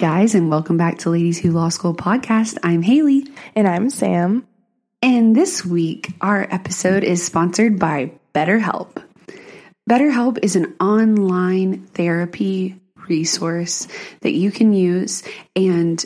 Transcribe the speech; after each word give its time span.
Guys, 0.00 0.34
and 0.34 0.48
welcome 0.48 0.78
back 0.78 0.96
to 0.96 1.10
Ladies 1.10 1.38
Who 1.38 1.50
Law 1.50 1.68
School 1.68 1.94
podcast. 1.94 2.56
I'm 2.62 2.80
Haley. 2.80 3.26
And 3.54 3.68
I'm 3.68 3.90
Sam. 3.90 4.46
And 5.02 5.36
this 5.36 5.62
week, 5.62 6.14
our 6.22 6.48
episode 6.50 7.04
is 7.04 7.22
sponsored 7.22 7.78
by 7.78 8.12
BetterHelp. 8.34 9.04
BetterHelp 9.90 10.38
is 10.42 10.56
an 10.56 10.74
online 10.80 11.84
therapy 11.88 12.80
resource 13.10 13.88
that 14.22 14.32
you 14.32 14.50
can 14.50 14.72
use. 14.72 15.22
And 15.54 16.02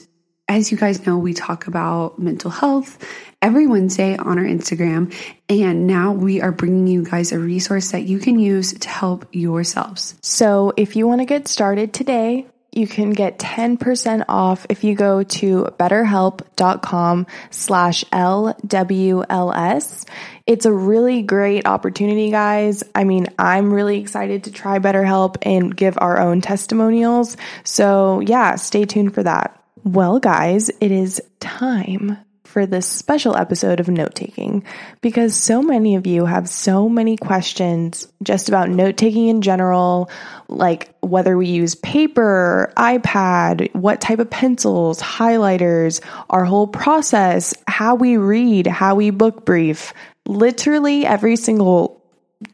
as 0.48 0.72
you 0.72 0.76
guys 0.76 1.06
know, 1.06 1.16
we 1.16 1.32
talk 1.32 1.68
about 1.68 2.18
mental 2.18 2.50
health 2.50 2.98
every 3.40 3.68
Wednesday 3.68 4.16
on 4.16 4.40
our 4.40 4.44
Instagram. 4.44 5.14
And 5.48 5.86
now 5.86 6.10
we 6.10 6.40
are 6.40 6.50
bringing 6.50 6.88
you 6.88 7.04
guys 7.04 7.30
a 7.30 7.38
resource 7.38 7.92
that 7.92 8.02
you 8.02 8.18
can 8.18 8.40
use 8.40 8.72
to 8.72 8.88
help 8.88 9.28
yourselves. 9.30 10.16
So 10.20 10.72
if 10.76 10.96
you 10.96 11.06
want 11.06 11.20
to 11.20 11.26
get 11.26 11.46
started 11.46 11.92
today, 11.92 12.48
you 12.76 12.86
can 12.86 13.10
get 13.10 13.38
10% 13.38 14.24
off 14.28 14.66
if 14.68 14.84
you 14.84 14.94
go 14.94 15.22
to 15.22 15.64
betterhelp.com 15.78 17.26
slash 17.50 18.04
LWLS. 18.04 20.08
It's 20.46 20.66
a 20.66 20.72
really 20.72 21.22
great 21.22 21.66
opportunity, 21.66 22.30
guys. 22.30 22.84
I 22.94 23.04
mean, 23.04 23.28
I'm 23.38 23.72
really 23.72 23.98
excited 23.98 24.44
to 24.44 24.52
try 24.52 24.78
BetterHelp 24.78 25.36
and 25.42 25.74
give 25.74 25.96
our 26.00 26.20
own 26.20 26.40
testimonials. 26.40 27.36
So 27.62 28.20
yeah, 28.20 28.56
stay 28.56 28.84
tuned 28.84 29.14
for 29.14 29.22
that. 29.22 29.60
Well, 29.84 30.18
guys, 30.18 30.70
it 30.80 30.90
is 30.90 31.22
time 31.40 32.18
for 32.54 32.66
this 32.66 32.86
special 32.86 33.36
episode 33.36 33.80
of 33.80 33.88
note 33.88 34.14
taking 34.14 34.62
because 35.00 35.34
so 35.34 35.60
many 35.60 35.96
of 35.96 36.06
you 36.06 36.24
have 36.24 36.48
so 36.48 36.88
many 36.88 37.16
questions 37.16 38.06
just 38.22 38.48
about 38.48 38.70
note 38.70 38.96
taking 38.96 39.26
in 39.26 39.42
general, 39.42 40.08
like 40.46 40.94
whether 41.00 41.36
we 41.36 41.48
use 41.48 41.74
paper, 41.74 42.72
iPad, 42.76 43.74
what 43.74 44.00
type 44.00 44.20
of 44.20 44.30
pencils, 44.30 45.02
highlighters, 45.02 46.00
our 46.30 46.44
whole 46.44 46.68
process, 46.68 47.54
how 47.66 47.96
we 47.96 48.16
read, 48.16 48.68
how 48.68 48.94
we 48.94 49.10
book 49.10 49.44
brief. 49.44 49.92
Literally 50.24 51.04
every 51.04 51.34
single 51.34 52.03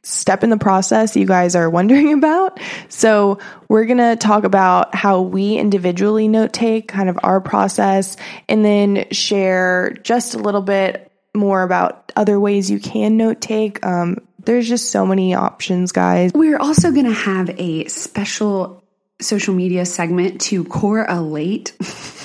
step 0.02 0.44
in 0.44 0.50
the 0.50 0.56
process 0.56 1.16
you 1.16 1.26
guys 1.26 1.54
are 1.54 1.68
wondering 1.68 2.12
about. 2.18 2.60
So, 2.88 3.38
we're 3.68 3.84
going 3.84 3.98
to 3.98 4.16
talk 4.16 4.44
about 4.44 4.94
how 4.94 5.22
we 5.22 5.56
individually 5.56 6.28
note 6.28 6.52
take, 6.52 6.88
kind 6.88 7.08
of 7.08 7.18
our 7.22 7.40
process, 7.40 8.16
and 8.48 8.64
then 8.64 9.06
share 9.10 9.92
just 10.02 10.34
a 10.34 10.38
little 10.38 10.62
bit 10.62 11.10
more 11.34 11.62
about 11.62 12.12
other 12.16 12.38
ways 12.40 12.70
you 12.70 12.80
can 12.80 13.16
note 13.16 13.40
take. 13.40 13.84
Um, 13.84 14.18
there's 14.44 14.68
just 14.68 14.90
so 14.90 15.06
many 15.06 15.34
options, 15.34 15.92
guys. 15.92 16.32
We're 16.34 16.58
also 16.58 16.90
going 16.90 17.06
to 17.06 17.12
have 17.12 17.50
a 17.60 17.86
special 17.86 18.82
social 19.20 19.54
media 19.54 19.84
segment 19.84 20.40
to 20.40 20.64
correlate. 20.64 21.76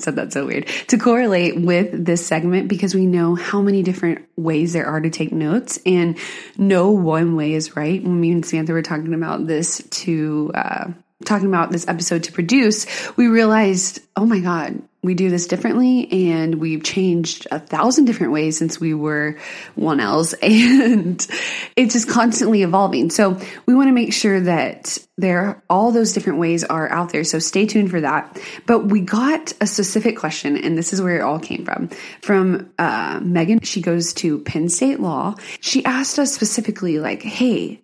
said 0.00 0.16
that 0.16 0.32
so 0.32 0.46
weird. 0.46 0.66
To 0.88 0.98
correlate 0.98 1.60
with 1.60 2.04
this 2.04 2.26
segment 2.26 2.68
because 2.68 2.94
we 2.94 3.06
know 3.06 3.34
how 3.34 3.60
many 3.60 3.82
different 3.82 4.26
ways 4.36 4.72
there 4.72 4.86
are 4.86 5.00
to 5.00 5.10
take 5.10 5.32
notes 5.32 5.78
and 5.86 6.18
no 6.56 6.90
one 6.90 7.36
way 7.36 7.52
is 7.52 7.76
right. 7.76 8.02
When 8.02 8.20
me 8.20 8.32
and 8.32 8.44
samantha 8.44 8.72
were 8.72 8.82
talking 8.82 9.14
about 9.14 9.46
this 9.46 9.82
to 9.90 10.50
uh, 10.54 10.86
talking 11.24 11.48
about 11.48 11.70
this 11.70 11.86
episode 11.86 12.24
to 12.24 12.32
produce 12.32 12.86
we 13.16 13.26
realized 13.26 14.00
oh 14.16 14.24
my 14.24 14.40
god 14.40 14.80
we 15.02 15.14
do 15.14 15.30
this 15.30 15.46
differently 15.46 16.30
and 16.30 16.56
we've 16.56 16.82
changed 16.82 17.46
a 17.50 17.58
thousand 17.58 18.04
different 18.04 18.32
ways 18.32 18.58
since 18.58 18.78
we 18.78 18.92
were 18.92 19.38
1Ls 19.78 20.34
and 20.42 21.26
it's 21.76 21.94
just 21.94 22.08
constantly 22.08 22.62
evolving. 22.62 23.10
So 23.10 23.40
we 23.66 23.74
want 23.74 23.88
to 23.88 23.92
make 23.92 24.12
sure 24.12 24.40
that 24.40 24.98
there, 25.16 25.62
all 25.70 25.90
those 25.92 26.12
different 26.12 26.38
ways 26.38 26.64
are 26.64 26.90
out 26.90 27.12
there. 27.12 27.24
So 27.24 27.38
stay 27.38 27.66
tuned 27.66 27.90
for 27.90 28.00
that. 28.00 28.38
But 28.66 28.86
we 28.86 29.00
got 29.00 29.52
a 29.60 29.66
specific 29.66 30.18
question 30.18 30.56
and 30.56 30.76
this 30.76 30.92
is 30.92 31.00
where 31.00 31.16
it 31.16 31.22
all 31.22 31.38
came 31.38 31.64
from, 31.64 31.88
from 32.20 32.70
uh, 32.78 33.20
Megan. 33.22 33.60
She 33.60 33.80
goes 33.80 34.12
to 34.14 34.38
Penn 34.40 34.68
State 34.68 35.00
Law. 35.00 35.34
She 35.60 35.84
asked 35.84 36.18
us 36.18 36.34
specifically 36.34 36.98
like, 36.98 37.22
Hey, 37.22 37.82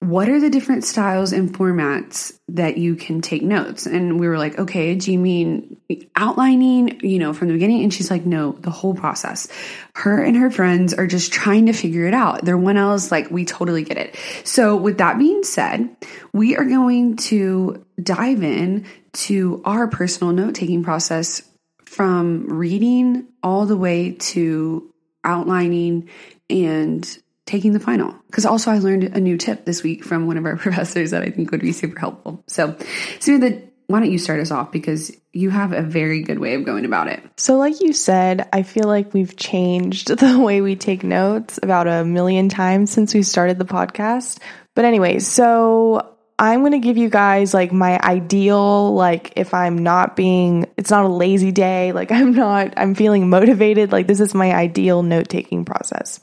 what 0.00 0.28
are 0.28 0.38
the 0.38 0.48
different 0.48 0.84
styles 0.84 1.32
and 1.32 1.52
formats 1.52 2.38
that 2.48 2.78
you 2.78 2.94
can 2.94 3.20
take 3.20 3.42
notes? 3.42 3.84
And 3.84 4.20
we 4.20 4.28
were 4.28 4.38
like, 4.38 4.56
okay, 4.56 4.94
do 4.94 5.10
you 5.10 5.18
mean 5.18 5.76
outlining, 6.14 7.00
you 7.00 7.18
know, 7.18 7.32
from 7.32 7.48
the 7.48 7.54
beginning? 7.54 7.82
And 7.82 7.92
she's 7.92 8.08
like, 8.10 8.24
no, 8.24 8.52
the 8.52 8.70
whole 8.70 8.94
process. 8.94 9.48
Her 9.96 10.22
and 10.22 10.36
her 10.36 10.50
friends 10.50 10.94
are 10.94 11.08
just 11.08 11.32
trying 11.32 11.66
to 11.66 11.72
figure 11.72 12.06
it 12.06 12.14
out. 12.14 12.44
They're 12.44 12.56
1Ls, 12.56 13.10
like, 13.10 13.30
we 13.32 13.44
totally 13.44 13.82
get 13.82 13.98
it. 13.98 14.16
So, 14.44 14.76
with 14.76 14.98
that 14.98 15.18
being 15.18 15.42
said, 15.42 15.88
we 16.32 16.56
are 16.56 16.64
going 16.64 17.16
to 17.16 17.84
dive 18.00 18.44
in 18.44 18.86
to 19.14 19.60
our 19.64 19.88
personal 19.88 20.32
note 20.32 20.54
taking 20.54 20.84
process 20.84 21.42
from 21.86 22.46
reading 22.46 23.26
all 23.42 23.66
the 23.66 23.76
way 23.76 24.12
to 24.12 24.94
outlining 25.24 26.08
and 26.48 27.18
taking 27.48 27.72
the 27.72 27.80
final. 27.80 28.14
Because 28.26 28.46
also 28.46 28.70
I 28.70 28.78
learned 28.78 29.04
a 29.04 29.20
new 29.20 29.36
tip 29.38 29.64
this 29.64 29.82
week 29.82 30.04
from 30.04 30.26
one 30.26 30.36
of 30.36 30.44
our 30.44 30.56
professors 30.64 31.10
that 31.10 31.22
I 31.22 31.30
think 31.30 31.50
would 31.50 31.60
be 31.60 31.72
super 31.72 31.98
helpful. 31.98 32.44
So, 32.46 32.76
Samantha, 33.18 33.62
why 33.88 34.00
don't 34.00 34.12
you 34.12 34.18
start 34.18 34.40
us 34.40 34.50
off 34.50 34.70
because 34.70 35.10
you 35.32 35.48
have 35.48 35.72
a 35.72 35.80
very 35.80 36.22
good 36.22 36.38
way 36.38 36.54
of 36.54 36.64
going 36.64 36.84
about 36.84 37.08
it. 37.08 37.22
So, 37.38 37.56
like 37.56 37.80
you 37.80 37.94
said, 37.94 38.46
I 38.52 38.62
feel 38.62 38.84
like 38.84 39.14
we've 39.14 39.34
changed 39.34 40.08
the 40.18 40.38
way 40.38 40.60
we 40.60 40.76
take 40.76 41.02
notes 41.02 41.58
about 41.62 41.88
a 41.88 42.04
million 42.04 42.50
times 42.50 42.90
since 42.90 43.14
we 43.14 43.22
started 43.22 43.58
the 43.58 43.64
podcast. 43.64 44.38
But, 44.74 44.84
anyway, 44.84 45.18
so 45.18 46.14
I'm 46.38 46.60
going 46.60 46.72
to 46.72 46.78
give 46.78 46.98
you 46.98 47.08
guys 47.08 47.54
like 47.54 47.72
my 47.72 47.98
ideal, 47.98 48.94
like 48.94 49.32
if 49.36 49.54
I'm 49.54 49.78
not 49.78 50.16
being, 50.16 50.66
it's 50.76 50.90
not 50.90 51.06
a 51.06 51.08
lazy 51.08 51.50
day, 51.50 51.92
like 51.92 52.12
I'm 52.18 52.32
not, 52.32 52.74
I'm 52.76 52.94
feeling 52.94 53.30
motivated, 53.30 53.90
like 53.90 54.06
this 54.06 54.20
is 54.20 54.34
my 54.34 54.54
ideal 54.54 55.02
note 55.02 55.28
taking 55.30 55.64
process. 55.64 56.20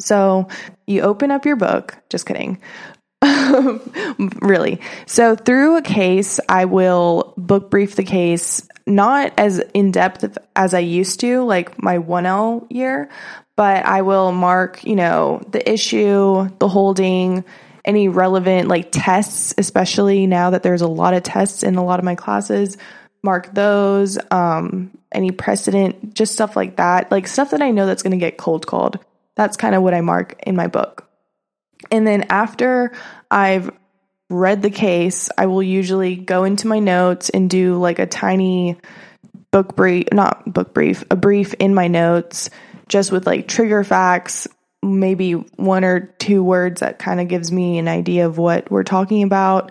So 0.00 0.48
you 0.86 1.02
open 1.02 1.30
up 1.30 1.44
your 1.44 1.56
book, 1.56 1.96
just 2.08 2.26
kidding. 2.26 2.60
really. 4.42 4.80
So 5.06 5.36
through 5.36 5.76
a 5.76 5.82
case, 5.82 6.40
I 6.48 6.64
will 6.64 7.34
book 7.36 7.70
brief 7.70 7.94
the 7.94 8.04
case, 8.04 8.66
not 8.86 9.32
as 9.38 9.60
in 9.74 9.92
depth 9.92 10.38
as 10.56 10.74
I 10.74 10.80
used 10.80 11.20
to, 11.20 11.42
like 11.44 11.80
my 11.80 11.98
1L 11.98 12.66
year, 12.70 13.10
but 13.56 13.84
I 13.84 14.02
will 14.02 14.32
mark, 14.32 14.84
you 14.84 14.96
know, 14.96 15.40
the 15.50 15.70
issue, 15.70 16.48
the 16.58 16.68
holding, 16.68 17.44
any 17.84 18.08
relevant 18.08 18.68
like 18.68 18.88
tests, 18.90 19.54
especially 19.58 20.26
now 20.26 20.50
that 20.50 20.62
there's 20.62 20.82
a 20.82 20.88
lot 20.88 21.14
of 21.14 21.22
tests 21.22 21.62
in 21.62 21.76
a 21.76 21.84
lot 21.84 21.98
of 21.98 22.04
my 22.04 22.14
classes, 22.14 22.76
mark 23.22 23.54
those, 23.54 24.18
um, 24.30 24.90
any 25.12 25.30
precedent, 25.30 26.14
just 26.14 26.32
stuff 26.32 26.56
like 26.56 26.76
that, 26.76 27.10
like 27.10 27.28
stuff 27.28 27.50
that 27.50 27.62
I 27.62 27.70
know 27.70 27.86
that's 27.86 28.02
going 28.02 28.12
to 28.12 28.24
get 28.24 28.38
cold 28.38 28.66
called. 28.66 28.98
That's 29.36 29.56
kind 29.56 29.74
of 29.74 29.82
what 29.82 29.94
I 29.94 30.00
mark 30.00 30.40
in 30.46 30.56
my 30.56 30.66
book. 30.66 31.08
And 31.90 32.06
then 32.06 32.26
after 32.28 32.92
I've 33.30 33.70
read 34.28 34.62
the 34.62 34.70
case, 34.70 35.28
I 35.36 35.46
will 35.46 35.62
usually 35.62 36.16
go 36.16 36.44
into 36.44 36.66
my 36.66 36.78
notes 36.78 37.28
and 37.28 37.50
do 37.50 37.78
like 37.78 37.98
a 37.98 38.06
tiny 38.06 38.78
book 39.50 39.76
brief, 39.76 40.06
not 40.12 40.52
book 40.52 40.72
brief, 40.72 41.04
a 41.10 41.16
brief 41.16 41.54
in 41.54 41.74
my 41.74 41.88
notes 41.88 42.50
just 42.88 43.12
with 43.12 43.26
like 43.26 43.48
trigger 43.48 43.84
facts, 43.84 44.48
maybe 44.82 45.32
one 45.32 45.84
or 45.84 46.00
two 46.18 46.42
words 46.42 46.80
that 46.80 46.98
kind 46.98 47.20
of 47.20 47.28
gives 47.28 47.50
me 47.50 47.78
an 47.78 47.88
idea 47.88 48.26
of 48.26 48.38
what 48.38 48.70
we're 48.70 48.82
talking 48.82 49.22
about, 49.22 49.70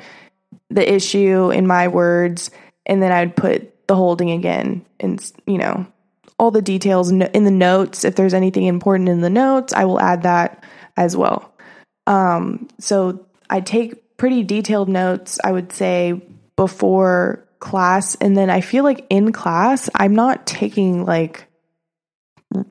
the 0.70 0.92
issue 0.92 1.52
in 1.52 1.68
my 1.68 1.88
words, 1.88 2.50
and 2.86 3.02
then 3.02 3.12
I'd 3.12 3.36
put 3.36 3.88
the 3.88 3.96
holding 3.96 4.32
again 4.32 4.86
and, 5.00 5.24
you 5.46 5.58
know, 5.58 5.86
all 6.42 6.50
the 6.50 6.62
details 6.64 7.12
in 7.12 7.44
the 7.44 7.52
notes. 7.52 8.04
If 8.04 8.16
there's 8.16 8.34
anything 8.34 8.66
important 8.66 9.10
in 9.10 9.22
the 9.22 9.30
notes, 9.30 9.74
I 9.74 9.86
will 9.86 10.00
add 10.00 10.24
that 10.24 10.64
as 10.98 11.16
well. 11.16 11.54
Um, 12.08 12.68
so 12.80 13.28
I 13.48 13.62
take 13.62 14.18
pretty 14.18 14.42
detailed 14.42 14.90
notes, 14.90 15.38
I 15.44 15.52
would 15.52 15.72
say, 15.72 16.20
before 16.56 17.48
class. 17.60 18.16
And 18.16 18.36
then 18.36 18.50
I 18.50 18.62
feel 18.62 18.84
like 18.84 19.06
in 19.12 19.32
class, 19.32 19.88
I'm 19.94 20.16
not 20.16 20.48
taking 20.48 21.06
like 21.06 21.46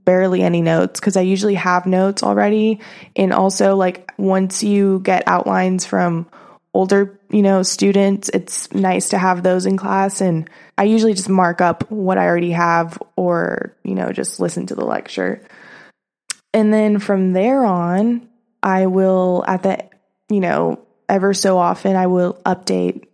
barely 0.05 0.43
any 0.43 0.63
notes 0.63 0.99
because 0.99 1.17
I 1.17 1.21
usually 1.21 1.55
have 1.55 1.87
notes 1.87 2.25
already. 2.25 2.81
And 3.15 3.33
also, 3.33 3.77
like, 3.77 4.13
once 4.19 4.65
you 4.65 4.99
get 4.99 5.23
outlines 5.29 5.87
from 5.87 6.27
older, 6.73 7.19
you 7.31 7.43
know, 7.43 7.63
students, 7.63 8.29
it's 8.33 8.73
nice 8.73 9.11
to 9.11 9.19
have 9.19 9.43
those 9.43 9.67
in 9.67 9.77
class. 9.77 10.21
And 10.21 10.49
I 10.79 10.85
usually 10.85 11.15
just 11.15 11.29
mark 11.29 11.61
up 11.61 11.91
what 11.91 12.19
I 12.19 12.27
already 12.27 12.53
have 12.53 13.01
or, 13.17 13.77
you 13.83 13.95
know, 13.95 14.13
just 14.13 14.41
listen 14.41 14.67
to 14.67 14.75
the 14.75 14.85
lecture. 14.85 15.43
And 16.53 16.73
then 16.73 16.99
from 16.99 17.33
there 17.33 17.65
on, 17.65 18.29
I 18.63 18.87
will, 18.87 19.45
at 19.47 19.63
the, 19.63 19.85
you 20.29 20.41
know, 20.41 20.85
ever 21.09 21.35
so 21.35 21.59
often, 21.59 21.97
I 21.97 22.07
will 22.07 22.35
update 22.47 23.07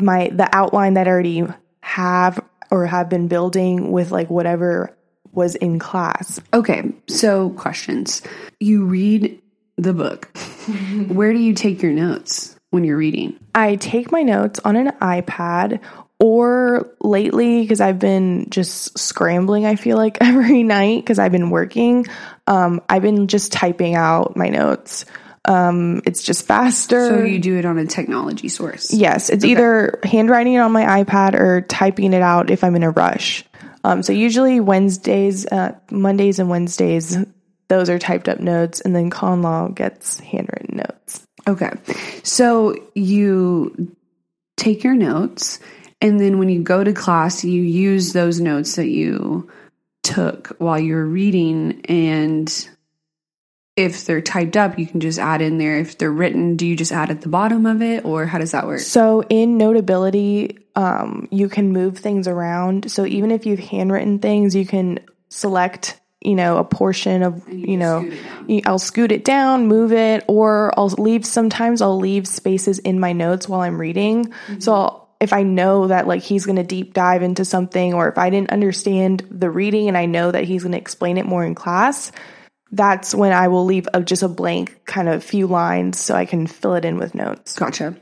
my, 0.00 0.28
the 0.28 0.48
outline 0.54 0.94
that 0.94 1.06
I 1.06 1.10
already 1.10 1.44
have 1.82 2.42
or 2.70 2.86
have 2.86 3.08
been 3.08 3.28
building 3.28 3.92
with 3.92 4.10
like 4.10 4.30
whatever 4.30 4.96
was 5.32 5.54
in 5.54 5.78
class. 5.78 6.40
Okay, 6.52 6.92
so 7.08 7.50
questions. 7.50 8.22
You 8.58 8.84
read 8.84 9.40
the 9.76 9.92
book. 9.92 10.36
Where 11.08 11.32
do 11.32 11.38
you 11.38 11.54
take 11.54 11.82
your 11.82 11.92
notes 11.92 12.55
when 12.70 12.84
you're 12.84 12.96
reading? 12.96 13.38
I 13.54 13.76
take 13.76 14.12
my 14.12 14.22
notes 14.22 14.60
on 14.64 14.76
an 14.76 14.88
iPad 15.00 15.80
or 16.18 16.94
lately 17.00 17.62
because 17.62 17.80
I've 17.80 17.98
been 17.98 18.48
just 18.48 18.98
scrambling 18.98 19.66
I 19.66 19.76
feel 19.76 19.96
like 19.98 20.18
every 20.20 20.62
night 20.62 21.02
because 21.02 21.18
I've 21.18 21.32
been 21.32 21.50
working 21.50 22.06
um, 22.46 22.80
I've 22.88 23.02
been 23.02 23.28
just 23.28 23.52
typing 23.52 23.94
out 23.94 24.34
my 24.36 24.48
notes 24.48 25.04
um, 25.44 26.00
it's 26.06 26.22
just 26.22 26.46
faster 26.46 27.08
So 27.10 27.22
you 27.22 27.38
do 27.38 27.58
it 27.58 27.66
on 27.66 27.76
a 27.76 27.84
technology 27.84 28.48
source. 28.48 28.94
yes 28.94 29.28
it's 29.28 29.44
either 29.44 30.00
handwriting 30.04 30.54
it 30.54 30.60
on 30.60 30.72
my 30.72 31.04
iPad 31.04 31.34
or 31.34 31.60
typing 31.60 32.14
it 32.14 32.22
out 32.22 32.50
if 32.50 32.64
I'm 32.64 32.76
in 32.76 32.82
a 32.82 32.90
rush 32.90 33.44
um, 33.86 34.02
so 34.02 34.12
usually 34.12 34.58
Wednesdays, 34.58 35.46
uh, 35.46 35.76
Mondays 35.92 36.40
and 36.40 36.50
Wednesdays, 36.50 37.16
those 37.68 37.88
are 37.88 38.00
typed 38.00 38.28
up 38.28 38.40
notes, 38.40 38.80
and 38.80 38.96
then 38.96 39.10
con 39.10 39.42
law 39.42 39.68
gets 39.68 40.18
handwritten 40.18 40.78
notes. 40.78 41.25
Okay. 41.48 41.70
So 42.22 42.74
you 42.94 43.94
take 44.56 44.82
your 44.82 44.94
notes, 44.94 45.60
and 46.00 46.18
then 46.18 46.38
when 46.38 46.48
you 46.48 46.62
go 46.62 46.82
to 46.82 46.92
class, 46.92 47.44
you 47.44 47.62
use 47.62 48.12
those 48.12 48.40
notes 48.40 48.76
that 48.76 48.88
you 48.88 49.50
took 50.02 50.48
while 50.58 50.78
you 50.78 50.94
were 50.94 51.06
reading. 51.06 51.82
And 51.86 52.68
if 53.76 54.06
they're 54.06 54.22
typed 54.22 54.56
up, 54.56 54.78
you 54.78 54.86
can 54.86 55.00
just 55.00 55.18
add 55.18 55.42
in 55.42 55.58
there. 55.58 55.78
If 55.78 55.98
they're 55.98 56.10
written, 56.10 56.56
do 56.56 56.66
you 56.66 56.76
just 56.76 56.92
add 56.92 57.10
at 57.10 57.20
the 57.20 57.28
bottom 57.28 57.66
of 57.66 57.82
it, 57.82 58.04
or 58.04 58.26
how 58.26 58.38
does 58.38 58.52
that 58.52 58.66
work? 58.66 58.80
So 58.80 59.22
in 59.28 59.58
Notability, 59.58 60.58
um, 60.74 61.28
you 61.30 61.48
can 61.48 61.72
move 61.72 61.98
things 61.98 62.26
around. 62.26 62.90
So 62.90 63.04
even 63.04 63.30
if 63.30 63.46
you've 63.46 63.60
handwritten 63.60 64.18
things, 64.18 64.54
you 64.54 64.66
can 64.66 65.00
select, 65.28 66.00
you 66.20 66.34
know, 66.34 66.56
a 66.56 66.64
portion 66.64 67.22
of, 67.22 67.48
you, 67.48 67.76
know, 67.76 68.10
I'll 68.64 68.78
scoot 68.78 69.12
it 69.12 69.24
down, 69.24 69.68
move 69.68 69.92
it, 69.92 70.24
or 70.26 70.72
I'll 70.78 70.88
leave. 70.88 71.26
Sometimes 71.26 71.82
I'll 71.82 71.98
leave 71.98 72.26
spaces 72.26 72.78
in 72.78 72.98
my 72.98 73.12
notes 73.12 73.48
while 73.48 73.60
I'm 73.60 73.80
reading. 73.80 74.26
Mm-hmm. 74.26 74.60
So 74.60 74.74
I'll, 74.74 75.06
if 75.20 75.32
I 75.32 75.42
know 75.44 75.86
that 75.88 76.06
like 76.06 76.22
he's 76.22 76.44
going 76.44 76.56
to 76.56 76.62
deep 76.62 76.94
dive 76.94 77.22
into 77.22 77.44
something, 77.44 77.94
or 77.94 78.08
if 78.08 78.18
I 78.18 78.30
didn't 78.30 78.50
understand 78.50 79.26
the 79.30 79.50
reading 79.50 79.88
and 79.88 79.96
I 79.96 80.06
know 80.06 80.30
that 80.30 80.44
he's 80.44 80.62
going 80.62 80.72
to 80.72 80.78
explain 80.78 81.16
it 81.16 81.26
more 81.26 81.44
in 81.44 81.54
class, 81.54 82.12
that's 82.72 83.14
when 83.14 83.32
I 83.32 83.48
will 83.48 83.64
leave 83.64 83.88
a, 83.94 84.02
just 84.02 84.22
a 84.22 84.28
blank 84.28 84.84
kind 84.84 85.08
of 85.08 85.22
few 85.22 85.46
lines 85.46 85.98
so 85.98 86.14
I 86.14 86.24
can 86.24 86.46
fill 86.46 86.74
it 86.74 86.84
in 86.84 86.98
with 86.98 87.14
notes. 87.14 87.54
Gotcha. 87.58 87.96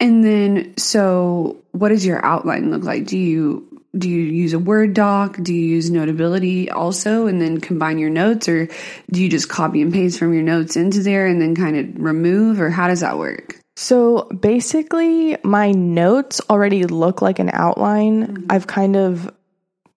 And 0.00 0.24
then, 0.24 0.76
so 0.78 1.62
what 1.72 1.90
does 1.90 2.06
your 2.06 2.24
outline 2.24 2.70
look 2.70 2.84
like? 2.84 3.06
Do 3.06 3.18
you 3.18 3.69
do 3.96 4.08
you 4.08 4.22
use 4.22 4.52
a 4.52 4.58
Word 4.58 4.94
doc? 4.94 5.36
Do 5.42 5.54
you 5.54 5.66
use 5.66 5.90
Notability 5.90 6.70
also, 6.70 7.26
and 7.26 7.40
then 7.40 7.60
combine 7.60 7.98
your 7.98 8.10
notes, 8.10 8.48
or 8.48 8.68
do 9.10 9.22
you 9.22 9.28
just 9.28 9.48
copy 9.48 9.82
and 9.82 9.92
paste 9.92 10.18
from 10.18 10.32
your 10.32 10.42
notes 10.42 10.76
into 10.76 11.02
there 11.02 11.26
and 11.26 11.40
then 11.40 11.54
kind 11.54 11.76
of 11.76 12.00
remove, 12.00 12.60
or 12.60 12.70
how 12.70 12.88
does 12.88 13.00
that 13.00 13.18
work? 13.18 13.60
So 13.76 14.24
basically, 14.24 15.38
my 15.42 15.72
notes 15.72 16.40
already 16.50 16.84
look 16.84 17.22
like 17.22 17.38
an 17.38 17.50
outline. 17.52 18.26
Mm-hmm. 18.26 18.46
I've 18.50 18.66
kind 18.66 18.96
of 18.96 19.32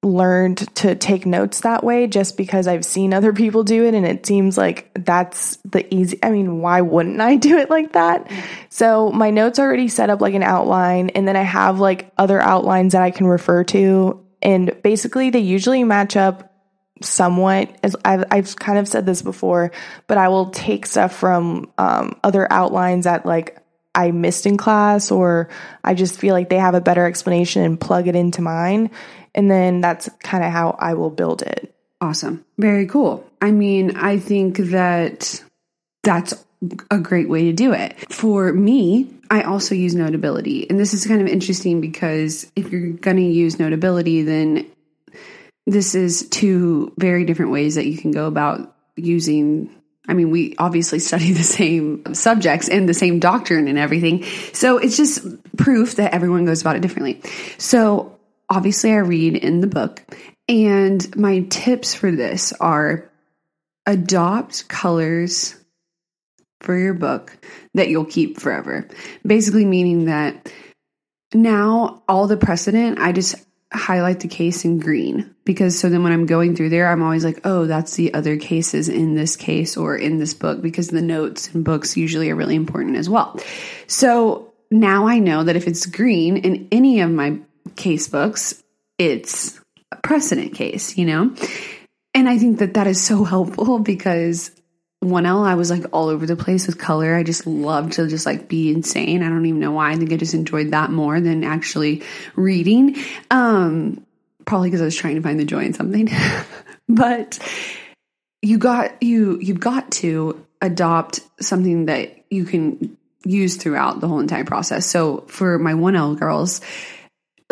learned 0.04 0.58
to 0.76 0.96
take 0.96 1.26
notes 1.26 1.62
that 1.62 1.84
way 1.84 2.08
just 2.08 2.36
because 2.36 2.68
I've 2.68 2.86
seen 2.86 3.14
other 3.14 3.34
people 3.34 3.64
do 3.64 3.86
it 3.86 3.94
and 3.94 4.06
it 4.06 4.26
seems 4.26 4.58
like 4.58 4.92
that's 4.94 5.58
the 5.66 5.92
easy 5.94 6.20
I 6.22 6.30
mean 6.30 6.60
why 6.60 6.82
wouldn't 6.82 7.22
I 7.22 7.36
do 7.36 7.58
it 7.58 7.70
like 7.70 7.94
that? 7.94 8.30
So 8.70 9.12
my 9.12 9.30
notes 9.30 9.60
are 9.60 9.66
already 9.66 9.88
set 9.88 10.10
up 10.10 10.22
like 10.22 10.34
an 10.34 10.44
outline 10.44 11.10
and 11.10 11.28
then 11.28 11.36
I 11.36 11.44
have 11.44 11.80
like 11.80 12.12
other 12.18 12.40
outlines 12.40 12.94
that 12.94 13.02
I 13.02 13.12
can 13.12 13.28
refer 13.28 13.64
to 13.66 14.26
and 14.42 14.76
basically 14.84 15.30
they 15.30 15.40
usually 15.40 15.84
match 15.84 16.18
up 16.18 16.50
somewhat 17.02 17.76
as 17.82 17.96
I've, 18.04 18.26
I've 18.30 18.56
kind 18.56 18.78
of 18.78 18.88
said 18.88 19.06
this 19.06 19.22
before 19.22 19.72
but 20.08 20.18
I 20.18 20.28
will 20.28 20.50
take 20.50 20.86
stuff 20.86 21.16
from 21.16 21.72
um, 21.78 22.20
other 22.24 22.52
outlines 22.52 23.06
that 23.06 23.26
like 23.26 23.60
I 23.96 24.12
missed 24.12 24.46
in 24.46 24.58
class 24.58 25.12
or 25.12 25.50
I 25.84 25.94
just 25.94 26.18
feel 26.18 26.34
like 26.34 26.50
they 26.50 26.58
have 26.58 26.74
a 26.74 26.82
better 26.82 27.06
explanation 27.06 27.62
and 27.64 27.80
plug 27.80 28.08
it 28.08 28.16
into 28.16 28.42
mine 28.42 28.90
and 29.35 29.50
then 29.50 29.81
that's 29.81 30.09
kind 30.21 30.44
of 30.44 30.51
how 30.51 30.75
I 30.80 30.94
will 30.94 31.09
build 31.09 31.41
it. 31.41 31.74
Awesome. 32.01 32.45
Very 32.57 32.85
cool. 32.85 33.25
I 33.41 33.51
mean, 33.51 33.95
I 33.95 34.19
think 34.19 34.57
that 34.57 35.41
that's 36.03 36.33
a 36.91 37.00
great 37.00 37.30
way 37.30 37.45
to 37.45 37.53
do 37.53 37.74
it. 37.74 38.12
For 38.12 38.51
me, 38.53 39.09
I 39.30 39.44
also 39.44 39.75
use 39.75 39.95
Notability. 39.95 40.69
And 40.69 40.80
this 40.80 40.94
is 40.94 41.07
kind 41.07 41.21
of 41.21 41.27
interesting 41.27 41.81
because 41.81 42.50
if 42.56 42.71
you're 42.71 42.91
going 42.91 43.18
to 43.18 43.24
use 43.24 43.59
Notability, 43.59 44.24
then 44.24 44.69
this 45.65 45.95
is 45.95 46.27
two 46.30 46.94
very 46.97 47.25
different 47.25 47.51
ways 47.51 47.75
that 47.75 47.85
you 47.85 47.97
can 47.97 48.12
go 48.12 48.27
about 48.27 48.75
using 48.95 49.69
I 50.06 50.13
mean, 50.13 50.31
we 50.31 50.56
obviously 50.57 51.00
study 51.00 51.31
the 51.31 51.44
same 51.44 52.13
subjects 52.13 52.68
and 52.68 52.88
the 52.88 52.94
same 52.94 53.19
doctrine 53.19 53.68
and 53.68 53.77
everything. 53.77 54.23
So 54.52 54.78
it's 54.78 54.97
just 54.97 55.25
proof 55.56 55.95
that 55.95 56.13
everyone 56.13 56.45
goes 56.45 56.61
about 56.61 56.75
it 56.75 56.81
differently. 56.81 57.21
So 57.57 58.13
obviously, 58.50 58.94
I 58.94 58.97
read 58.97 59.35
in 59.35 59.62
the 59.62 59.68
book, 59.68 60.04
and 60.47 61.16
my 61.16 61.42
tips 61.50 61.94
for 61.94 62.12
this 62.12 62.54
are 62.54 63.09
adopt 63.85 64.68
colors 64.68 65.56
for 66.62 66.78
your 66.78 66.94
book 66.94 67.38
that 67.73 67.90
you'll 67.90 68.06
keep 68.06 68.40
forever. 68.40 68.88
Basically, 69.26 69.66
meaning 69.66 70.06
that 70.06 70.52
now 71.33 72.04
all 72.07 72.28
the 72.28 72.38
precedent, 72.38 73.00
I 73.00 73.12
just 73.12 73.35
highlight 73.73 74.19
the 74.19 74.28
case 74.28 74.66
in 74.66 74.78
green 74.78 75.33
because 75.45 75.78
so 75.80 75.90
then 75.90 76.04
when 76.04 76.14
I'm 76.14 76.28
going 76.28 76.56
through 76.56 76.69
there, 76.69 76.88
I'm 76.88 77.02
always 77.02 77.26
like, 77.26 77.42
oh, 77.44 77.66
that's 77.66 77.95
the 77.95 78.14
other 78.14 78.38
cases 78.38 78.88
in 78.88 79.16
this 79.16 79.35
case 79.35 79.76
or 79.76 79.95
in 79.97 80.19
this 80.19 80.33
book 80.33 80.62
because 80.62 80.90
the 80.90 81.02
notes 81.02 81.54
and 81.54 81.66
books 81.66 81.97
usually 81.97 82.30
are 82.30 82.35
really 82.35 82.56
important 82.56 82.97
as 82.97 83.09
well. 83.09 83.40
So 83.88 84.54
now 84.69 85.07
I 85.07 85.19
know 85.19 85.44
that 85.44 85.56
if 85.56 85.68
it's 85.68 85.85
green 85.85 86.38
in 86.38 86.68
any 86.71 87.02
of 87.02 87.09
my 87.09 87.40
case 87.75 88.07
books, 88.07 88.61
it's 88.97 89.59
a 89.92 89.95
precedent 89.97 90.53
case, 90.53 90.97
you 90.97 91.06
know? 91.06 91.35
And 92.13 92.30
I 92.30 92.37
think 92.37 92.59
that 92.59 92.75
that 92.75 92.87
is 92.87 93.01
so 93.01 93.23
helpful 93.23 93.80
because 93.80 94.51
1L, 95.03 95.45
I 95.45 95.56
was 95.56 95.69
like 95.69 95.85
all 95.92 96.09
over 96.09 96.25
the 96.25 96.35
place 96.35 96.68
with 96.68 96.77
color. 96.77 97.15
I 97.15 97.23
just 97.23 97.45
loved 97.45 97.94
to 97.94 98.07
just 98.07 98.25
like 98.25 98.47
be 98.47 98.71
insane. 98.71 99.21
I 99.21 99.30
don't 99.30 99.45
even 99.45 99.59
know 99.59 99.71
why. 99.71 99.92
I 99.92 99.95
think 99.95 100.13
I 100.13 100.18
just 100.18 100.33
enjoyed 100.33 100.71
that 100.71 100.92
more 100.92 101.19
than 101.19 101.44
actually 101.44 102.03
reading. 102.35 102.97
Um, 103.30 104.06
probably 104.45 104.69
because 104.69 104.81
I 104.81 104.85
was 104.85 104.95
trying 104.95 105.15
to 105.15 105.21
find 105.21 105.39
the 105.39 105.45
joy 105.45 105.65
in 105.65 105.73
something. 105.73 106.09
but 106.89 107.39
you 108.42 108.57
got 108.57 109.01
you 109.01 109.39
you've 109.39 109.59
got 109.59 109.92
to 109.92 110.45
adopt 110.61 111.21
something 111.39 111.85
that 111.85 112.25
you 112.30 112.45
can 112.45 112.97
use 113.25 113.57
throughout 113.57 113.99
the 114.01 114.07
whole 114.07 114.19
entire 114.19 114.45
process. 114.45 114.85
So 114.85 115.25
for 115.27 115.57
my 115.59 115.73
1L 115.73 116.19
girls, 116.19 116.61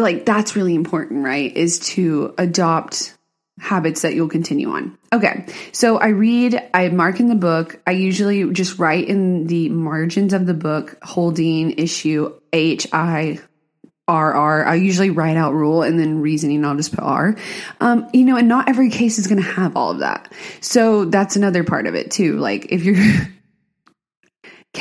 like 0.01 0.25
that's 0.25 0.55
really 0.55 0.75
important, 0.75 1.24
right? 1.24 1.55
Is 1.55 1.79
to 1.91 2.34
adopt 2.38 3.17
habits 3.60 4.01
that 4.01 4.15
you'll 4.15 4.27
continue 4.27 4.72
on. 4.72 4.98
Okay, 5.13 5.46
so 5.72 5.98
I 5.98 6.08
read, 6.08 6.62
I 6.74 6.89
mark 6.89 7.20
in 7.20 7.27
the 7.27 7.36
book. 7.36 7.79
I 7.86 7.91
usually 7.91 8.51
just 8.53 8.79
write 8.79 9.08
in 9.08 9.46
the 9.48 9.70
margins 9.70 10.34
of 10.34 10.46
the 10.46 10.53
book 10.53 10.98
holding 11.03 11.72
issue 11.72 12.34
H 12.51 12.88
I 12.91 13.39
R 14.08 14.34
R. 14.34 14.65
I 14.65 14.75
usually 14.75 15.10
write 15.10 15.38
out 15.38 15.53
rule 15.53 15.84
and 15.84 16.00
then 16.00 16.22
reasoning, 16.22 16.65
I'll 16.65 16.75
just 16.75 16.91
put 16.91 17.03
R. 17.03 17.36
Um, 17.79 18.10
you 18.13 18.25
know, 18.25 18.36
and 18.38 18.48
not 18.48 18.67
every 18.67 18.89
case 18.89 19.20
is 19.20 19.27
going 19.27 19.41
to 19.41 19.50
have 19.50 19.77
all 19.77 19.91
of 19.91 20.00
that. 20.00 20.34
So 20.60 21.05
that's 21.05 21.36
another 21.36 21.63
part 21.63 21.88
of 21.88 21.96
it 21.96 22.12
too. 22.12 22.38
Like 22.38 22.72
if 22.72 22.84
you're 22.84 22.96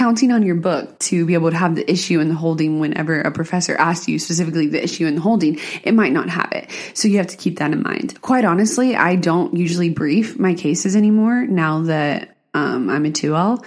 counting 0.00 0.32
on 0.32 0.42
your 0.42 0.54
book 0.54 0.98
to 0.98 1.26
be 1.26 1.34
able 1.34 1.50
to 1.50 1.56
have 1.58 1.74
the 1.74 1.88
issue 1.90 2.20
and 2.20 2.30
the 2.30 2.34
holding 2.34 2.80
whenever 2.80 3.20
a 3.20 3.30
professor 3.30 3.76
asks 3.76 4.08
you 4.08 4.18
specifically 4.18 4.66
the 4.66 4.82
issue 4.82 5.06
and 5.06 5.18
the 5.18 5.20
holding, 5.20 5.60
it 5.84 5.92
might 5.92 6.10
not 6.10 6.30
have 6.30 6.50
it. 6.52 6.70
So 6.94 7.06
you 7.06 7.18
have 7.18 7.26
to 7.26 7.36
keep 7.36 7.58
that 7.58 7.70
in 7.70 7.82
mind. 7.82 8.18
Quite 8.22 8.46
honestly, 8.46 8.96
I 8.96 9.16
don't 9.16 9.54
usually 9.58 9.90
brief 9.90 10.38
my 10.38 10.54
cases 10.54 10.96
anymore 10.96 11.44
now 11.46 11.82
that 11.82 12.34
um, 12.54 12.88
I'm 12.88 13.04
a 13.04 13.10
2L. 13.10 13.62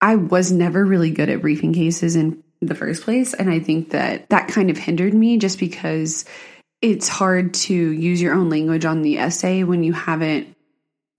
I 0.00 0.16
was 0.16 0.50
never 0.50 0.82
really 0.82 1.10
good 1.10 1.28
at 1.28 1.42
briefing 1.42 1.74
cases 1.74 2.16
in 2.16 2.42
the 2.62 2.74
first 2.74 3.02
place. 3.02 3.34
And 3.34 3.50
I 3.50 3.60
think 3.60 3.90
that 3.90 4.30
that 4.30 4.48
kind 4.48 4.70
of 4.70 4.78
hindered 4.78 5.12
me 5.12 5.36
just 5.36 5.58
because 5.58 6.24
it's 6.80 7.08
hard 7.08 7.52
to 7.54 7.74
use 7.74 8.22
your 8.22 8.32
own 8.32 8.48
language 8.48 8.86
on 8.86 9.02
the 9.02 9.18
essay 9.18 9.64
when 9.64 9.84
you 9.84 9.92
haven't 9.92 10.56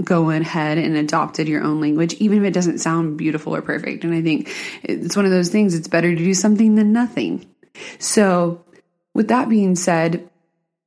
gone 0.04 0.42
ahead 0.42 0.78
and 0.78 0.96
adopted 0.96 1.48
your 1.48 1.64
own 1.64 1.82
language, 1.82 2.14
even 2.16 2.40
if 2.40 2.44
it 2.44 2.54
doesn't 2.54 2.80
sound 2.80 3.18
beautiful 3.18 3.56
or 3.56 3.62
perfect. 3.62 4.04
And 4.04 4.14
I 4.14 4.22
think 4.22 4.54
it's 4.84 5.16
one 5.16 5.26
of 5.26 5.32
those 5.32 5.50
things, 5.50 5.76
it's 5.76 5.88
better 5.88 6.10
to 6.10 6.16
do 6.16 6.34
something 6.34 6.76
than 6.76 6.94
nothing. 6.94 7.46
So, 8.00 8.64
with 9.14 9.28
that 9.28 9.50
being 9.50 9.76
said, 9.76 10.30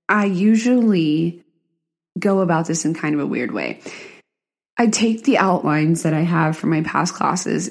I 0.08 0.26
usually 0.26 1.44
go 2.18 2.40
about 2.40 2.66
this 2.66 2.84
in 2.84 2.94
kind 2.94 3.14
of 3.14 3.20
a 3.20 3.26
weird 3.26 3.52
way. 3.52 3.80
I 4.78 4.88
take 4.88 5.24
the 5.24 5.38
outlines 5.38 6.02
that 6.02 6.14
I 6.14 6.20
have 6.20 6.56
for 6.56 6.66
my 6.66 6.82
past 6.82 7.14
classes 7.14 7.70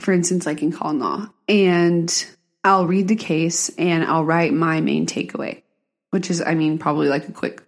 for 0.00 0.12
instance, 0.12 0.46
like 0.46 0.62
in 0.62 0.72
common 0.72 1.00
law, 1.00 1.28
and 1.48 2.26
I'll 2.62 2.86
read 2.86 3.08
the 3.08 3.16
case 3.16 3.70
and 3.78 4.04
I'll 4.04 4.24
write 4.24 4.52
my 4.52 4.80
main 4.80 5.06
takeaway, 5.06 5.62
which 6.10 6.30
is, 6.30 6.42
I 6.42 6.54
mean, 6.54 6.78
probably 6.78 7.08
like 7.08 7.28
a 7.28 7.32
quick 7.32 7.62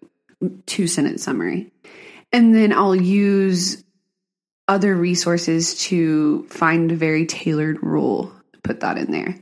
two 0.67 0.87
sentence 0.87 1.23
summary. 1.23 1.73
And 2.33 2.55
then 2.55 2.73
I'll 2.73 2.97
use 2.97 3.83
other 4.69 4.95
resources 4.95 5.79
to 5.85 6.45
find 6.49 6.91
a 6.91 6.97
very 6.97 7.27
tailored 7.27 7.83
rule, 7.83 8.33
put 8.63 8.81
that 8.81 8.99
in 8.99 9.13
there. 9.13 9.39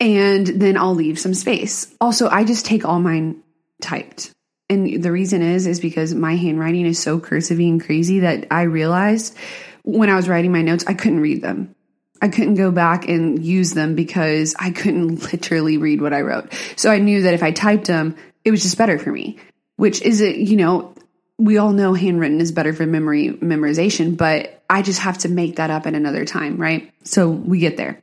And 0.00 0.46
then 0.46 0.76
I'll 0.76 0.94
leave 0.94 1.18
some 1.18 1.34
space. 1.34 1.94
Also, 2.00 2.28
I 2.28 2.44
just 2.44 2.66
take 2.66 2.84
all 2.84 3.00
mine 3.00 3.42
typed. 3.80 4.32
And 4.68 5.02
the 5.02 5.12
reason 5.12 5.42
is, 5.42 5.66
is 5.66 5.80
because 5.80 6.14
my 6.14 6.36
handwriting 6.36 6.86
is 6.86 6.98
so 6.98 7.20
cursive 7.20 7.58
and 7.58 7.82
crazy 7.84 8.20
that 8.20 8.46
I 8.50 8.62
realized 8.62 9.36
when 9.82 10.08
I 10.08 10.16
was 10.16 10.28
writing 10.28 10.52
my 10.52 10.62
notes, 10.62 10.84
I 10.86 10.94
couldn't 10.94 11.20
read 11.20 11.42
them. 11.42 11.74
I 12.22 12.28
couldn't 12.28 12.54
go 12.54 12.70
back 12.70 13.08
and 13.08 13.42
use 13.42 13.72
them 13.72 13.94
because 13.94 14.54
I 14.58 14.70
couldn't 14.70 15.32
literally 15.32 15.76
read 15.76 16.00
what 16.00 16.12
I 16.12 16.20
wrote. 16.20 16.52
So 16.76 16.90
I 16.90 16.98
knew 16.98 17.22
that 17.22 17.34
if 17.34 17.42
I 17.42 17.50
typed 17.50 17.86
them, 17.86 18.16
it 18.44 18.50
was 18.50 18.62
just 18.62 18.78
better 18.78 18.98
for 18.98 19.10
me, 19.10 19.38
which 19.76 20.02
is 20.02 20.20
it, 20.20 20.36
you 20.36 20.56
know, 20.56 20.94
we 21.40 21.56
all 21.56 21.72
know 21.72 21.94
handwritten 21.94 22.40
is 22.40 22.52
better 22.52 22.74
for 22.74 22.84
memory 22.86 23.30
memorization, 23.30 24.16
but 24.16 24.62
I 24.68 24.82
just 24.82 25.00
have 25.00 25.18
to 25.18 25.28
make 25.28 25.56
that 25.56 25.70
up 25.70 25.86
at 25.86 25.94
another 25.94 26.26
time, 26.26 26.58
right? 26.58 26.92
So 27.04 27.30
we 27.30 27.58
get 27.58 27.78
there. 27.78 28.02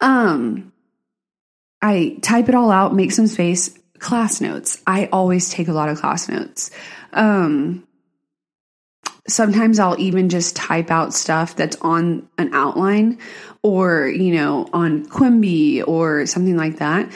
Um 0.00 0.72
I 1.80 2.18
type 2.22 2.48
it 2.48 2.54
all 2.54 2.70
out, 2.70 2.94
make 2.94 3.12
some 3.12 3.28
space, 3.28 3.78
class 3.98 4.40
notes. 4.40 4.82
I 4.86 5.06
always 5.12 5.48
take 5.48 5.68
a 5.68 5.72
lot 5.72 5.88
of 5.88 6.00
class 6.00 6.28
notes. 6.28 6.72
Um 7.12 7.86
sometimes 9.28 9.78
I'll 9.78 10.00
even 10.00 10.28
just 10.28 10.56
type 10.56 10.90
out 10.90 11.14
stuff 11.14 11.54
that's 11.54 11.76
on 11.80 12.28
an 12.36 12.52
outline 12.52 13.18
or, 13.62 14.08
you 14.08 14.34
know, 14.34 14.68
on 14.72 15.06
Quimbee 15.06 15.86
or 15.86 16.26
something 16.26 16.56
like 16.56 16.78
that. 16.78 17.12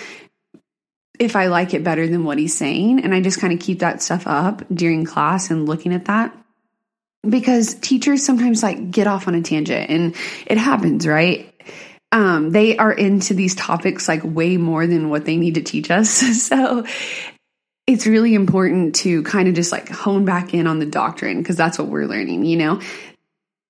If 1.19 1.37
I 1.37 1.47
like 1.47 1.75
it 1.75 1.85
better 1.85 2.07
than 2.07 2.25
what 2.25 2.39
he's 2.39 2.57
saying, 2.57 3.03
and 3.03 3.15
I 3.15 3.21
just 3.21 3.41
kind 3.41 3.53
of 3.53 3.61
keep 3.61 3.81
that 3.81 4.03
stuff 4.03 4.27
up 4.27 4.63
during 4.73 5.05
class 5.05 5.51
and 5.51 5.67
looking 5.67 5.95
at 5.95 6.07
that. 6.07 6.37
Because 7.29 7.75
teachers 7.75 8.25
sometimes 8.25 8.63
like 8.63 8.91
get 8.91 9.07
off 9.07 9.27
on 9.27 9.35
a 9.35 9.43
tangent 9.43 9.91
and 9.91 10.15
it 10.47 10.59
happens, 10.59 11.07
right? 11.07 11.53
Um, 12.13 12.51
they 12.51 12.77
are 12.77 12.93
into 12.93 13.35
these 13.35 13.55
topics 13.55 14.09
like 14.09 14.23
way 14.23 14.57
more 14.57 14.87
than 14.87 15.11
what 15.11 15.25
they 15.25 15.37
need 15.37 15.55
to 15.57 15.63
teach 15.63 15.91
us. 15.91 16.11
so 16.43 16.85
it's 17.87 18.07
really 18.07 18.35
important 18.35 18.97
to 18.97 19.23
kind 19.23 19.49
of 19.49 19.55
just 19.55 19.73
like 19.73 19.89
hone 19.89 20.25
back 20.25 20.55
in 20.55 20.67
on 20.67 20.79
the 20.79 20.87
doctrine 20.87 21.39
because 21.39 21.57
that's 21.57 21.79
what 21.79 21.89
we're 21.89 22.07
learning, 22.07 22.45
you 22.45 22.57
know? 22.57 22.81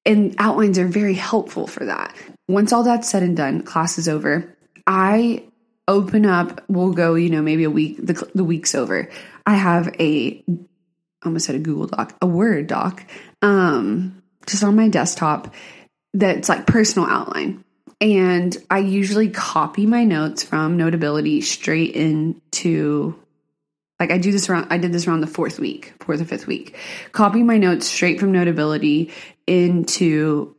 And 0.05 0.35
outlines 0.39 0.79
are 0.79 0.87
very 0.87 1.15
helpful 1.15 1.67
for 1.67 1.87
that. 1.87 2.15
Once 2.49 2.73
all 2.73 2.85
that's 2.85 3.09
said 3.09 3.23
and 3.23 3.37
done, 3.37 3.63
class 3.63 3.99
is 3.99 4.09
over. 4.09 4.57
I 4.87 5.46
open 5.89 6.27
up, 6.27 6.63
we'll 6.69 6.93
go, 6.93 7.15
you 7.15 7.31
know, 7.31 7.43
maybe 7.43 7.65
a 7.65 7.71
week, 7.71 7.99
the, 8.05 8.29
the 8.35 8.45
week's 8.45 8.75
over. 8.75 9.09
I 9.47 9.55
have 9.55 9.95
a, 10.01 10.45
almost 11.25 11.47
said 11.47 11.55
a 11.55 11.61
Google 11.61 11.87
Doc, 11.87 12.17
a 12.21 12.27
Word 12.27 12.67
doc, 12.67 13.05
um, 13.43 14.23
just 14.47 14.65
on 14.65 14.77
my 14.77 14.89
desktop 14.89 15.55
that's 16.15 16.49
like 16.49 16.67
personal 16.67 17.09
outline. 17.09 17.65
And 18.01 18.57
I 18.71 18.79
usually 18.79 19.31
copy 19.31 19.87
my 19.87 20.05
notes 20.05 20.43
from 20.43 20.77
Notability 20.77 21.41
straight 21.41 21.95
into 21.95 23.19
like 23.99 24.11
I 24.11 24.19
do 24.19 24.31
this 24.31 24.49
around, 24.49 24.67
I 24.71 24.79
did 24.79 24.93
this 24.93 25.07
around 25.07 25.23
the 25.23 25.27
fourth 25.27 25.59
week, 25.59 25.95
fourth 26.01 26.21
or 26.21 26.25
fifth 26.25 26.47
week. 26.47 26.77
Copy 27.13 27.43
my 27.43 27.57
notes 27.57 27.87
straight 27.87 28.21
from 28.21 28.33
Notability 28.33 29.11
into 29.47 30.56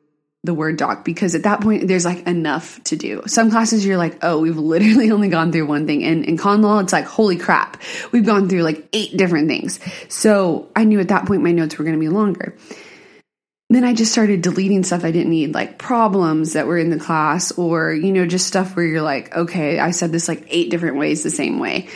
the 0.48 0.54
Word 0.56 0.78
doc 0.78 1.06
because 1.06 1.36
at 1.36 1.44
that 1.44 1.62
point 1.62 1.88
there's 1.88 2.06
like 2.06 2.26
enough 2.26 2.84
to 2.86 2.96
do. 2.96 3.22
Some 3.28 3.52
classes 3.52 3.86
you're 3.86 3.98
like, 3.98 4.18
oh, 4.24 4.40
we've 4.40 4.58
literally 4.58 5.12
only 5.12 5.30
gone 5.30 5.52
through 5.52 5.68
one 5.68 5.86
thing. 5.86 6.04
And 6.04 6.26
in 6.26 6.38
con 6.38 6.64
law, 6.64 6.80
it's 6.80 6.94
like, 6.94 7.06
holy 7.06 7.38
crap, 7.38 7.80
we've 8.12 8.26
gone 8.26 8.50
through 8.50 8.64
like 8.64 8.88
eight 8.94 9.16
different 9.16 9.48
things. 9.48 9.80
So 10.08 10.70
I 10.76 10.86
knew 10.86 11.00
at 11.00 11.10
that 11.10 11.28
point 11.28 11.44
my 11.44 11.52
notes 11.52 11.78
were 11.78 11.84
going 11.84 11.96
to 11.96 12.00
be 12.00 12.10
longer. 12.10 12.58
Then 13.70 13.84
I 13.84 13.94
just 13.94 14.14
started 14.14 14.42
deleting 14.42 14.84
stuff 14.84 15.04
I 15.04 15.12
didn't 15.12 15.30
need, 15.30 15.54
like 15.54 15.78
problems 15.78 16.54
that 16.54 16.68
were 16.68 16.78
in 16.78 16.90
the 16.90 16.98
class, 16.98 17.52
or, 17.52 17.92
you 17.92 18.14
know, 18.14 18.26
just 18.26 18.48
stuff 18.48 18.76
where 18.76 18.86
you're 18.86 19.02
like, 19.02 19.36
okay, 19.36 19.78
I 19.78 19.92
said 19.92 20.12
this 20.12 20.30
like 20.30 20.46
eight 20.48 20.72
different 20.72 20.96
ways 20.96 21.22
the 21.22 21.30
same 21.30 21.60
way 21.60 21.90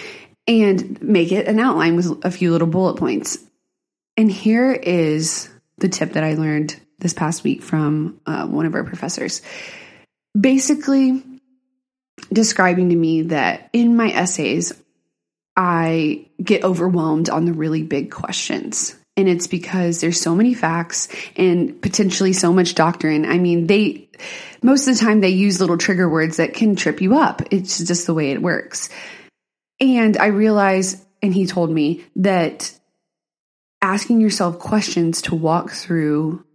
and 0.47 1.01
make 1.01 1.31
it 1.31 1.47
an 1.47 1.59
outline 1.59 1.95
with 1.95 2.25
a 2.25 2.31
few 2.31 2.51
little 2.51 2.67
bullet 2.67 2.97
points. 2.97 3.37
And 4.17 4.31
here 4.31 4.71
is 4.71 5.49
the 5.77 5.89
tip 5.89 6.13
that 6.13 6.23
I 6.23 6.33
learned 6.33 6.79
this 7.01 7.13
past 7.13 7.43
week 7.43 7.61
from 7.61 8.19
uh, 8.25 8.47
one 8.47 8.65
of 8.65 8.73
our 8.73 8.83
professors. 8.83 9.41
Basically, 10.39 11.23
describing 12.31 12.89
to 12.89 12.95
me 12.95 13.23
that 13.23 13.69
in 13.73 13.97
my 13.97 14.11
essays, 14.11 14.73
I 15.57 16.27
get 16.41 16.63
overwhelmed 16.63 17.29
on 17.29 17.45
the 17.45 17.53
really 17.53 17.83
big 17.83 18.11
questions. 18.11 18.95
And 19.17 19.27
it's 19.27 19.47
because 19.47 19.99
there's 19.99 20.21
so 20.21 20.33
many 20.33 20.53
facts 20.53 21.09
and 21.35 21.81
potentially 21.81 22.31
so 22.31 22.53
much 22.53 22.75
doctrine. 22.75 23.25
I 23.25 23.37
mean, 23.37 23.67
they, 23.67 24.09
most 24.63 24.87
of 24.87 24.95
the 24.95 25.01
time, 25.01 25.19
they 25.19 25.29
use 25.29 25.59
little 25.59 25.77
trigger 25.77 26.09
words 26.09 26.37
that 26.37 26.53
can 26.53 26.77
trip 26.77 27.01
you 27.01 27.17
up. 27.17 27.41
It's 27.51 27.79
just 27.79 28.07
the 28.07 28.13
way 28.13 28.31
it 28.31 28.41
works. 28.41 28.89
And 29.81 30.17
I 30.17 30.27
realized, 30.27 31.03
and 31.21 31.33
he 31.33 31.45
told 31.45 31.69
me 31.69 32.05
that 32.15 32.71
asking 33.81 34.21
yourself 34.21 34.59
questions 34.59 35.23
to 35.23 35.35
walk 35.35 35.71
through 35.71 36.45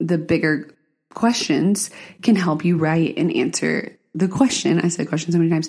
the 0.00 0.18
bigger 0.18 0.70
questions 1.14 1.90
can 2.22 2.36
help 2.36 2.64
you 2.64 2.76
write 2.76 3.16
and 3.16 3.34
answer 3.34 3.96
the 4.14 4.28
question. 4.28 4.80
I 4.80 4.88
said 4.88 5.08
question 5.08 5.32
so 5.32 5.38
many 5.38 5.50
times, 5.50 5.68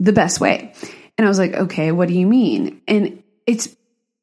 the 0.00 0.12
best 0.12 0.40
way. 0.40 0.72
And 1.18 1.26
I 1.26 1.28
was 1.28 1.38
like, 1.38 1.54
okay, 1.54 1.92
what 1.92 2.08
do 2.08 2.14
you 2.14 2.26
mean? 2.26 2.80
And 2.88 3.22
it's 3.46 3.74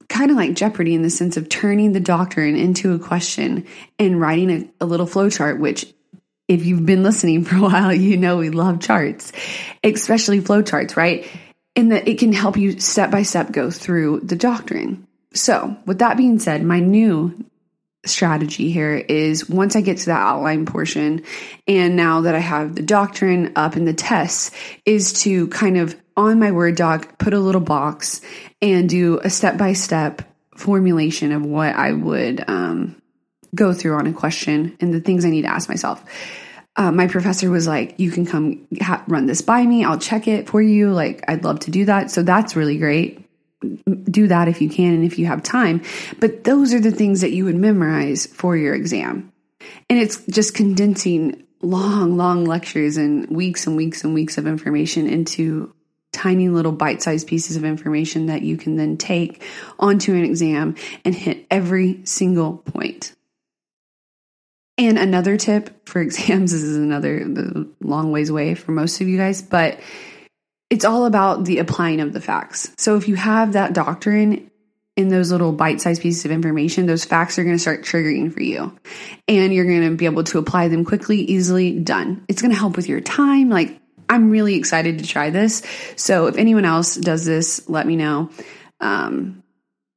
kind 0.07 0.31
of 0.31 0.37
like 0.37 0.55
Jeopardy 0.55 0.95
in 0.95 1.03
the 1.03 1.09
sense 1.09 1.37
of 1.37 1.49
turning 1.49 1.93
the 1.93 1.99
doctrine 1.99 2.55
into 2.55 2.93
a 2.93 2.99
question 2.99 3.67
and 3.99 4.19
writing 4.19 4.49
a, 4.49 4.83
a 4.83 4.85
little 4.85 5.05
flowchart, 5.05 5.59
which 5.59 5.85
if 6.47 6.65
you've 6.65 6.85
been 6.85 7.03
listening 7.03 7.43
for 7.45 7.57
a 7.57 7.61
while, 7.61 7.93
you 7.93 8.17
know 8.17 8.37
we 8.37 8.49
love 8.49 8.79
charts, 8.79 9.31
especially 9.83 10.41
flowcharts, 10.41 10.95
right? 10.95 11.27
and 11.79 11.91
that 11.93 12.07
it 12.07 12.19
can 12.19 12.33
help 12.33 12.57
you 12.57 12.79
step 12.79 13.09
by 13.09 13.23
step 13.23 13.51
go 13.51 13.71
through 13.71 14.19
the 14.19 14.35
doctrine. 14.35 15.07
So, 15.33 15.77
with 15.85 15.99
that 15.99 16.17
being 16.17 16.39
said, 16.39 16.63
my 16.63 16.79
new 16.79 17.45
strategy 18.05 18.71
here 18.71 18.95
is 18.95 19.49
once 19.49 19.75
I 19.75 19.81
get 19.81 19.97
to 19.99 20.05
that 20.07 20.21
outline 20.21 20.65
portion, 20.65 21.23
and 21.67 21.95
now 21.95 22.21
that 22.21 22.35
I 22.35 22.39
have 22.39 22.75
the 22.75 22.81
doctrine 22.81 23.53
up 23.55 23.75
in 23.75 23.85
the 23.85 23.93
tests, 23.93 24.51
is 24.85 25.21
to 25.23 25.47
kind 25.47 25.77
of 25.77 25.95
on 26.15 26.39
my 26.39 26.51
Word 26.51 26.75
doc 26.75 27.17
put 27.17 27.33
a 27.33 27.39
little 27.39 27.61
box 27.61 28.21
and 28.61 28.89
do 28.89 29.19
a 29.23 29.29
step 29.29 29.57
by 29.57 29.73
step 29.73 30.21
formulation 30.55 31.31
of 31.31 31.45
what 31.45 31.75
I 31.75 31.93
would 31.93 32.43
um, 32.49 33.01
go 33.55 33.73
through 33.73 33.95
on 33.95 34.07
a 34.07 34.13
question 34.13 34.77
and 34.79 34.93
the 34.93 34.99
things 34.99 35.23
I 35.23 35.29
need 35.29 35.43
to 35.43 35.53
ask 35.53 35.69
myself 35.69 36.03
uh, 36.79 36.91
my 36.91 37.07
professor 37.07 37.51
was 37.51 37.67
like, 37.67 37.95
You 37.99 38.09
can 38.09 38.25
come 38.25 38.65
ha- 38.81 39.03
run 39.07 39.25
this 39.25 39.41
by 39.41 39.65
me. 39.65 39.83
I'll 39.83 39.99
check 39.99 40.27
it 40.27 40.47
for 40.47 40.61
you. 40.61 40.91
Like, 40.91 41.23
I'd 41.27 41.43
love 41.43 41.59
to 41.61 41.71
do 41.71 41.85
that. 41.85 42.09
So 42.09 42.23
that's 42.23 42.55
really 42.55 42.77
great. 42.77 43.28
Do 43.61 44.27
that 44.27 44.47
if 44.47 44.61
you 44.61 44.69
can 44.69 44.93
and 44.93 45.03
if 45.03 45.19
you 45.19 45.25
have 45.25 45.43
time. 45.43 45.81
But 46.19 46.43
those 46.43 46.73
are 46.73 46.79
the 46.79 46.91
things 46.91 47.21
that 47.21 47.31
you 47.31 47.45
would 47.45 47.55
memorize 47.55 48.25
for 48.25 48.55
your 48.55 48.73
exam. 48.73 49.31
And 49.89 49.99
it's 49.99 50.23
just 50.25 50.53
condensing 50.53 51.43
long, 51.61 52.15
long 52.17 52.45
lectures 52.45 52.97
and 52.97 53.27
weeks 53.29 53.67
and 53.67 53.75
weeks 53.75 54.03
and 54.03 54.13
weeks 54.13 54.37
of 54.37 54.47
information 54.47 55.07
into 55.07 55.73
tiny 56.11 56.49
little 56.49 56.71
bite 56.71 57.01
sized 57.01 57.27
pieces 57.27 57.55
of 57.55 57.63
information 57.63 58.27
that 58.27 58.41
you 58.41 58.57
can 58.57 58.75
then 58.75 58.97
take 58.97 59.43
onto 59.77 60.13
an 60.13 60.23
exam 60.23 60.75
and 61.05 61.13
hit 61.13 61.45
every 61.51 62.01
single 62.05 62.57
point. 62.57 63.15
And 64.77 64.97
another 64.97 65.37
tip 65.37 65.87
for 65.87 66.01
exams 66.01 66.51
this 66.51 66.63
is 66.63 66.77
another 66.77 67.25
long 67.81 68.11
ways 68.11 68.29
away 68.29 68.55
for 68.55 68.71
most 68.71 69.01
of 69.01 69.07
you 69.07 69.17
guys, 69.17 69.41
but 69.41 69.79
it's 70.69 70.85
all 70.85 71.05
about 71.05 71.45
the 71.45 71.59
applying 71.59 71.99
of 71.99 72.13
the 72.13 72.21
facts. 72.21 72.71
So 72.77 72.95
if 72.95 73.07
you 73.07 73.15
have 73.15 73.53
that 73.53 73.73
doctrine 73.73 74.51
in 74.95 75.07
those 75.07 75.31
little 75.31 75.51
bite 75.51 75.81
sized 75.81 76.01
pieces 76.01 76.25
of 76.25 76.31
information, 76.31 76.85
those 76.85 77.05
facts 77.05 77.39
are 77.39 77.43
going 77.43 77.55
to 77.55 77.59
start 77.59 77.83
triggering 77.83 78.33
for 78.33 78.41
you. 78.41 78.77
And 79.27 79.53
you're 79.53 79.65
going 79.65 79.89
to 79.89 79.95
be 79.95 80.05
able 80.05 80.25
to 80.25 80.37
apply 80.37 80.67
them 80.67 80.85
quickly, 80.85 81.21
easily, 81.21 81.79
done. 81.79 82.25
It's 82.27 82.41
going 82.41 82.51
to 82.51 82.57
help 82.57 82.75
with 82.75 82.89
your 82.89 83.01
time. 83.01 83.49
Like, 83.49 83.79
I'm 84.09 84.29
really 84.29 84.55
excited 84.55 84.99
to 84.99 85.07
try 85.07 85.29
this. 85.29 85.61
So 85.95 86.27
if 86.27 86.37
anyone 86.37 86.65
else 86.65 86.95
does 86.95 87.25
this, 87.25 87.67
let 87.69 87.87
me 87.87 87.95
know. 87.95 88.29
Um, 88.79 89.43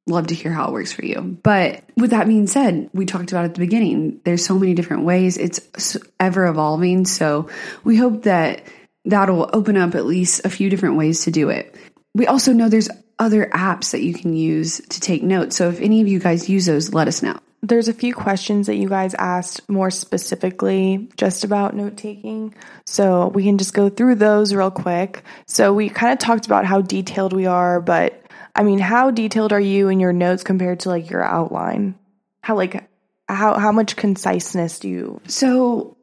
love 0.06 0.28
to 0.28 0.34
hear 0.34 0.52
how 0.52 0.68
it 0.68 0.72
works 0.72 0.92
for 0.92 1.04
you. 1.04 1.20
But 1.42 1.82
with 1.96 2.10
that 2.10 2.26
being 2.26 2.46
said, 2.46 2.90
we 2.92 3.06
talked 3.06 3.32
about 3.32 3.44
at 3.44 3.54
the 3.54 3.60
beginning, 3.60 4.20
there's 4.24 4.44
so 4.44 4.58
many 4.58 4.74
different 4.74 5.04
ways. 5.04 5.36
It's 5.36 5.96
ever 6.20 6.46
evolving. 6.46 7.06
So 7.06 7.48
we 7.84 7.96
hope 7.96 8.22
that 8.22 8.62
that'll 9.04 9.50
open 9.52 9.76
up 9.76 9.94
at 9.94 10.06
least 10.06 10.44
a 10.44 10.50
few 10.50 10.70
different 10.70 10.96
ways 10.96 11.24
to 11.24 11.30
do 11.30 11.48
it. 11.50 11.74
We 12.14 12.26
also 12.26 12.52
know 12.52 12.68
there's 12.68 12.90
other 13.18 13.46
apps 13.46 13.92
that 13.92 14.02
you 14.02 14.14
can 14.14 14.34
use 14.34 14.78
to 14.78 15.00
take 15.00 15.22
notes. 15.22 15.56
So 15.56 15.68
if 15.68 15.80
any 15.80 16.00
of 16.00 16.08
you 16.08 16.18
guys 16.18 16.48
use 16.48 16.66
those, 16.66 16.92
let 16.92 17.08
us 17.08 17.22
know. 17.22 17.38
There's 17.64 17.86
a 17.86 17.94
few 17.94 18.12
questions 18.12 18.66
that 18.66 18.74
you 18.74 18.88
guys 18.88 19.14
asked 19.14 19.68
more 19.68 19.90
specifically 19.90 21.08
just 21.16 21.44
about 21.44 21.76
note 21.76 21.96
taking. 21.96 22.54
So 22.86 23.28
we 23.28 23.44
can 23.44 23.56
just 23.56 23.72
go 23.72 23.88
through 23.88 24.16
those 24.16 24.52
real 24.52 24.72
quick. 24.72 25.22
So 25.46 25.72
we 25.72 25.88
kind 25.88 26.12
of 26.12 26.18
talked 26.18 26.46
about 26.46 26.64
how 26.64 26.80
detailed 26.80 27.32
we 27.32 27.46
are, 27.46 27.80
but 27.80 28.20
I 28.54 28.64
mean, 28.64 28.80
how 28.80 29.12
detailed 29.12 29.52
are 29.52 29.60
you 29.60 29.88
in 29.88 30.00
your 30.00 30.12
notes 30.12 30.42
compared 30.42 30.80
to 30.80 30.88
like 30.88 31.08
your 31.08 31.22
outline? 31.22 31.94
How 32.42 32.56
like 32.56 32.88
how 33.28 33.58
how 33.58 33.72
much 33.72 33.96
conciseness 33.96 34.80
do 34.80 34.88
you 34.88 35.20
So 35.28 35.96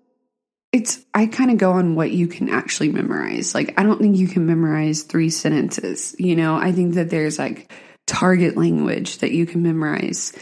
it's 0.71 1.03
I 1.13 1.25
kind 1.25 1.51
of 1.51 1.57
go 1.57 1.71
on 1.71 1.95
what 1.95 2.11
you 2.11 2.27
can 2.27 2.49
actually 2.49 2.89
memorize. 2.89 3.55
Like 3.55 3.73
I 3.77 3.83
don't 3.83 3.99
think 3.99 4.17
you 4.17 4.27
can 4.27 4.45
memorize 4.45 5.03
three 5.03 5.29
sentences, 5.29 6.15
you 6.19 6.35
know. 6.35 6.55
I 6.55 6.71
think 6.71 6.95
that 6.95 7.09
there's 7.09 7.39
like 7.39 7.71
target 8.05 8.55
language 8.55 9.19
that 9.19 9.31
you 9.31 9.45
can 9.45 9.63
memorize 9.63 10.33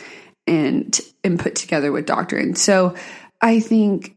and 0.46 1.00
and 1.24 1.40
put 1.40 1.56
together 1.56 1.92
with 1.92 2.06
doctrine. 2.06 2.56
So 2.56 2.96
I 3.42 3.60
think 3.60 4.16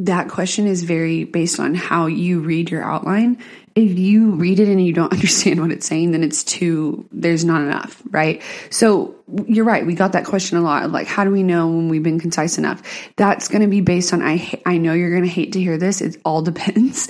that 0.00 0.28
question 0.28 0.66
is 0.66 0.84
very 0.84 1.24
based 1.24 1.58
on 1.58 1.74
how 1.74 2.06
you 2.06 2.40
read 2.40 2.70
your 2.70 2.84
outline 2.84 3.38
if 3.78 3.96
you 3.98 4.32
read 4.32 4.58
it 4.58 4.68
and 4.68 4.84
you 4.84 4.92
don't 4.92 5.12
understand 5.12 5.60
what 5.60 5.70
it's 5.70 5.86
saying, 5.86 6.10
then 6.10 6.22
it's 6.22 6.42
too, 6.44 7.06
there's 7.12 7.44
not 7.44 7.62
enough, 7.62 8.02
right? 8.10 8.42
So 8.70 9.14
you're 9.46 9.64
right. 9.64 9.86
We 9.86 9.94
got 9.94 10.12
that 10.12 10.24
question 10.24 10.58
a 10.58 10.60
lot. 10.60 10.90
Like, 10.90 11.06
how 11.06 11.24
do 11.24 11.30
we 11.30 11.42
know 11.42 11.68
when 11.68 11.88
we've 11.88 12.02
been 12.02 12.18
concise 12.18 12.58
enough? 12.58 12.82
That's 13.16 13.48
going 13.48 13.62
to 13.62 13.68
be 13.68 13.80
based 13.80 14.12
on, 14.12 14.22
I, 14.22 14.60
I 14.66 14.78
know 14.78 14.94
you're 14.94 15.10
going 15.10 15.22
to 15.22 15.28
hate 15.28 15.52
to 15.52 15.60
hear 15.60 15.78
this. 15.78 16.00
It 16.00 16.20
all 16.24 16.42
depends 16.48 17.08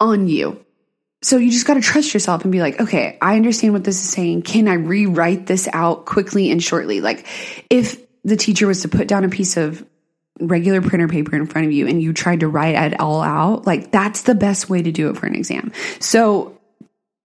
on 0.00 0.28
you. 0.28 0.64
So 1.24 1.36
you 1.36 1.52
just 1.52 1.66
got 1.66 1.74
to 1.74 1.80
trust 1.80 2.14
yourself 2.14 2.42
and 2.42 2.50
be 2.50 2.60
like, 2.60 2.80
okay, 2.80 3.16
I 3.22 3.36
understand 3.36 3.74
what 3.74 3.84
this 3.84 4.02
is 4.02 4.10
saying. 4.10 4.42
Can 4.42 4.66
I 4.66 4.74
rewrite 4.74 5.46
this 5.46 5.68
out 5.72 6.04
quickly 6.04 6.50
and 6.50 6.60
shortly? 6.60 7.00
Like 7.00 7.26
if 7.70 7.96
the 8.24 8.36
teacher 8.36 8.66
was 8.66 8.82
to 8.82 8.88
put 8.88 9.06
down 9.06 9.24
a 9.24 9.28
piece 9.28 9.56
of 9.56 9.84
regular 10.40 10.80
printer 10.80 11.08
paper 11.08 11.36
in 11.36 11.46
front 11.46 11.66
of 11.66 11.72
you 11.72 11.86
and 11.86 12.02
you 12.02 12.12
tried 12.12 12.40
to 12.40 12.48
write 12.48 12.74
it 12.74 12.98
all 13.00 13.22
out, 13.22 13.66
like 13.66 13.90
that's 13.90 14.22
the 14.22 14.34
best 14.34 14.68
way 14.68 14.82
to 14.82 14.92
do 14.92 15.10
it 15.10 15.16
for 15.16 15.26
an 15.26 15.34
exam. 15.34 15.72
So 16.00 16.58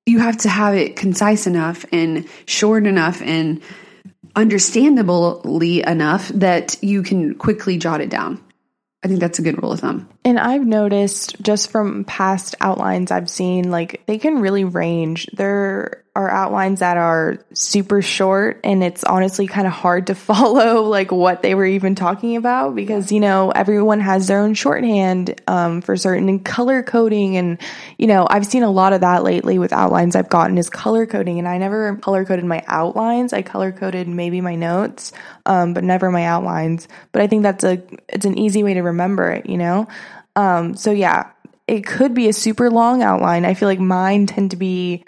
you 0.05 0.19
have 0.19 0.37
to 0.37 0.49
have 0.49 0.75
it 0.75 0.95
concise 0.95 1.47
enough 1.47 1.85
and 1.91 2.27
short 2.45 2.87
enough 2.87 3.21
and 3.21 3.61
understandably 4.35 5.81
enough 5.81 6.29
that 6.29 6.81
you 6.81 7.03
can 7.03 7.35
quickly 7.35 7.77
jot 7.77 8.01
it 8.01 8.09
down. 8.09 8.41
I 9.03 9.07
think 9.07 9.19
that's 9.19 9.39
a 9.39 9.41
good 9.41 9.61
rule 9.61 9.71
of 9.71 9.79
thumb. 9.79 10.09
And 10.25 10.39
I've 10.39 10.65
noticed 10.65 11.41
just 11.41 11.69
from 11.69 12.03
past 12.03 12.55
outlines 12.59 13.11
I've 13.11 13.29
seen, 13.29 13.69
like 13.69 14.05
they 14.05 14.17
can 14.17 14.41
really 14.41 14.63
range. 14.63 15.27
There 15.33 16.03
are 16.17 16.31
outlines 16.31 16.79
that 16.79 16.97
are 16.97 17.37
super 17.53 18.01
short 18.01 18.59
and 18.63 18.83
it's 18.83 19.03
honestly 19.03 19.45
kind 19.45 19.67
of 19.67 19.73
hard 19.73 20.07
to 20.07 20.15
follow 20.29 20.81
like 20.81 21.11
what 21.11 21.43
they 21.43 21.53
were 21.53 21.65
even 21.65 21.93
talking 21.93 22.35
about 22.35 22.73
because 22.73 23.11
you 23.11 23.19
know 23.19 23.51
everyone 23.51 23.99
has 23.99 24.25
their 24.25 24.39
own 24.39 24.55
shorthand 24.55 25.39
um, 25.47 25.79
for 25.79 25.95
certain 25.95 26.39
color 26.39 26.81
coding 26.81 27.37
and 27.37 27.61
you 27.99 28.07
know 28.07 28.25
I've 28.27 28.47
seen 28.47 28.63
a 28.63 28.71
lot 28.71 28.93
of 28.93 29.01
that 29.01 29.23
lately 29.23 29.59
with 29.59 29.71
outlines. 29.71 30.15
I've 30.15 30.27
gotten 30.27 30.57
is 30.57 30.71
color 30.71 31.05
coding 31.05 31.37
and 31.37 31.47
I 31.47 31.59
never 31.59 31.95
color 31.97 32.25
coded 32.25 32.45
my 32.45 32.63
outlines. 32.65 33.31
I 33.31 33.43
color 33.43 33.71
coded 33.71 34.07
maybe 34.07 34.41
my 34.41 34.55
notes 34.55 35.13
um, 35.45 35.75
but 35.75 35.83
never 35.83 36.09
my 36.09 36.23
outlines. 36.23 36.87
But 37.11 37.21
I 37.21 37.27
think 37.27 37.43
that's 37.43 37.63
a 37.63 37.83
it's 38.09 38.25
an 38.25 38.39
easy 38.39 38.63
way 38.63 38.73
to 38.73 38.81
remember 38.81 39.29
it 39.29 39.45
you 39.45 39.57
know? 39.57 39.87
Um, 40.35 40.75
so 40.75 40.91
yeah 40.91 41.29
it 41.67 41.85
could 41.85 42.15
be 42.15 42.27
a 42.27 42.33
super 42.33 42.71
long 42.71 43.03
outline. 43.03 43.45
I 43.45 43.53
feel 43.53 43.67
like 43.67 43.79
mine 43.79 44.25
tend 44.25 44.51
to 44.51 44.57
be 44.57 45.03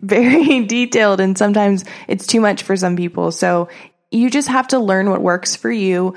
very 0.00 0.64
detailed 0.66 1.20
and 1.20 1.36
sometimes 1.36 1.84
it's 2.08 2.26
too 2.26 2.40
much 2.40 2.62
for 2.62 2.76
some 2.76 2.96
people. 2.96 3.32
So 3.32 3.68
you 4.10 4.30
just 4.30 4.48
have 4.48 4.68
to 4.68 4.78
learn 4.78 5.10
what 5.10 5.22
works 5.22 5.56
for 5.56 5.70
you. 5.70 6.14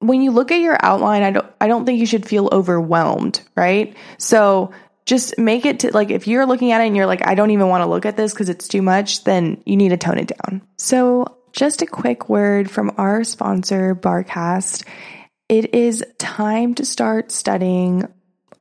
When 0.00 0.22
you 0.22 0.32
look 0.32 0.50
at 0.50 0.60
your 0.60 0.76
outline, 0.82 1.22
I 1.22 1.30
don't 1.30 1.46
I 1.60 1.68
don't 1.68 1.84
think 1.84 2.00
you 2.00 2.06
should 2.06 2.26
feel 2.26 2.48
overwhelmed, 2.50 3.40
right? 3.56 3.96
So 4.18 4.72
just 5.04 5.38
make 5.38 5.66
it 5.66 5.80
to 5.80 5.92
like 5.92 6.10
if 6.10 6.26
you're 6.26 6.46
looking 6.46 6.72
at 6.72 6.80
it 6.80 6.86
and 6.86 6.96
you're 6.96 7.06
like 7.06 7.26
I 7.26 7.34
don't 7.34 7.50
even 7.50 7.68
want 7.68 7.82
to 7.82 7.90
look 7.90 8.06
at 8.06 8.16
this 8.16 8.32
cuz 8.32 8.48
it's 8.48 8.68
too 8.68 8.82
much, 8.82 9.24
then 9.24 9.62
you 9.64 9.76
need 9.76 9.90
to 9.90 9.96
tone 9.96 10.18
it 10.18 10.32
down. 10.44 10.62
So 10.76 11.38
just 11.52 11.82
a 11.82 11.86
quick 11.86 12.28
word 12.28 12.70
from 12.70 12.92
our 12.96 13.24
sponsor 13.24 13.94
Barcast. 13.94 14.84
It 15.48 15.74
is 15.74 16.04
time 16.18 16.74
to 16.74 16.84
start 16.84 17.30
studying 17.30 18.08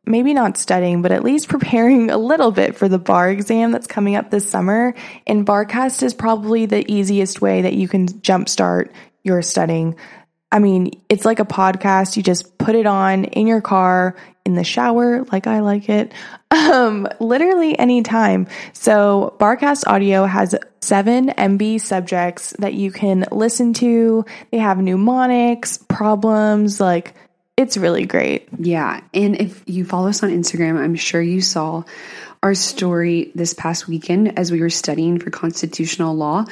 maybe 0.05 0.33
not 0.33 0.57
studying, 0.57 1.01
but 1.01 1.11
at 1.11 1.23
least 1.23 1.49
preparing 1.49 2.09
a 2.09 2.17
little 2.17 2.51
bit 2.51 2.75
for 2.75 2.87
the 2.87 2.99
bar 2.99 3.29
exam 3.29 3.71
that's 3.71 3.87
coming 3.87 4.15
up 4.15 4.29
this 4.29 4.49
summer. 4.49 4.93
And 5.27 5.45
Barcast 5.45 6.03
is 6.03 6.13
probably 6.13 6.65
the 6.65 6.89
easiest 6.91 7.41
way 7.41 7.63
that 7.63 7.73
you 7.73 7.87
can 7.87 8.07
jumpstart 8.07 8.91
your 9.23 9.41
studying. 9.41 9.95
I 10.51 10.59
mean, 10.59 10.91
it's 11.07 11.23
like 11.23 11.39
a 11.39 11.45
podcast. 11.45 12.17
You 12.17 12.23
just 12.23 12.57
put 12.57 12.75
it 12.75 12.85
on 12.85 13.23
in 13.25 13.47
your 13.47 13.61
car, 13.61 14.17
in 14.45 14.55
the 14.55 14.63
shower, 14.63 15.23
like 15.31 15.47
I 15.47 15.59
like 15.59 15.87
it, 15.87 16.13
um, 16.51 17.07
literally 17.19 17.77
anytime. 17.77 18.47
So, 18.73 19.35
Barcast 19.39 19.87
Audio 19.87 20.25
has 20.25 20.55
seven 20.81 21.29
MBE 21.29 21.81
subjects 21.81 22.53
that 22.59 22.73
you 22.73 22.91
can 22.91 23.25
listen 23.31 23.73
to. 23.75 24.25
They 24.51 24.57
have 24.57 24.81
mnemonics, 24.81 25.77
problems, 25.77 26.79
like 26.79 27.13
it's 27.61 27.77
really 27.77 28.05
great. 28.05 28.49
Yeah. 28.57 29.01
And 29.13 29.39
if 29.39 29.63
you 29.67 29.85
follow 29.85 30.09
us 30.09 30.23
on 30.23 30.29
Instagram, 30.29 30.77
I'm 30.77 30.95
sure 30.95 31.21
you 31.21 31.41
saw 31.41 31.83
our 32.43 32.55
story 32.55 33.31
this 33.35 33.53
past 33.53 33.87
weekend 33.87 34.37
as 34.37 34.51
we 34.51 34.61
were 34.61 34.69
studying 34.69 35.19
for 35.19 35.29
constitutional 35.29 36.15
law. 36.15 36.45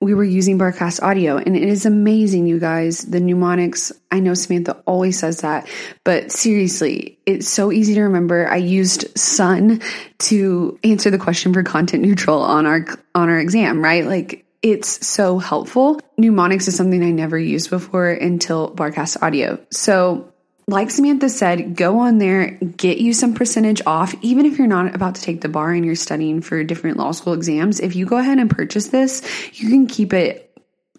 We 0.00 0.14
were 0.14 0.24
using 0.24 0.58
Barcast 0.58 1.02
audio 1.02 1.36
and 1.36 1.56
it 1.56 1.62
is 1.62 1.84
amazing, 1.84 2.46
you 2.46 2.58
guys. 2.58 3.00
The 3.00 3.20
mnemonics, 3.20 3.92
I 4.10 4.20
know 4.20 4.32
Samantha 4.32 4.82
always 4.86 5.18
says 5.18 5.42
that, 5.42 5.68
but 6.04 6.32
seriously, 6.32 7.18
it's 7.26 7.48
so 7.48 7.70
easy 7.70 7.94
to 7.94 8.02
remember. 8.02 8.48
I 8.48 8.56
used 8.56 9.16
sun 9.18 9.82
to 10.20 10.78
answer 10.82 11.10
the 11.10 11.18
question 11.18 11.52
for 11.52 11.62
content 11.62 12.02
neutral 12.02 12.40
on 12.40 12.64
our, 12.64 12.86
on 13.14 13.28
our 13.28 13.38
exam, 13.38 13.84
right? 13.84 14.06
Like 14.06 14.46
it's 14.62 15.06
so 15.06 15.38
helpful. 15.38 16.00
Mnemonics 16.18 16.68
is 16.68 16.76
something 16.76 17.02
I 17.02 17.10
never 17.10 17.38
used 17.38 17.70
before 17.70 18.10
until 18.10 18.74
Barcast 18.74 19.22
Audio. 19.22 19.58
So 19.70 20.29
like 20.70 20.90
Samantha 20.90 21.28
said, 21.28 21.76
go 21.76 21.98
on 22.00 22.18
there, 22.18 22.50
get 22.50 22.98
you 22.98 23.12
some 23.12 23.34
percentage 23.34 23.82
off, 23.86 24.14
even 24.22 24.46
if 24.46 24.58
you're 24.58 24.66
not 24.66 24.94
about 24.94 25.16
to 25.16 25.22
take 25.22 25.40
the 25.40 25.48
bar 25.48 25.72
and 25.72 25.84
you're 25.84 25.94
studying 25.94 26.40
for 26.40 26.62
different 26.64 26.96
law 26.96 27.12
school 27.12 27.32
exams. 27.32 27.80
If 27.80 27.96
you 27.96 28.06
go 28.06 28.16
ahead 28.16 28.38
and 28.38 28.48
purchase 28.48 28.88
this, 28.88 29.22
you 29.60 29.68
can 29.68 29.86
keep 29.86 30.12
it 30.12 30.46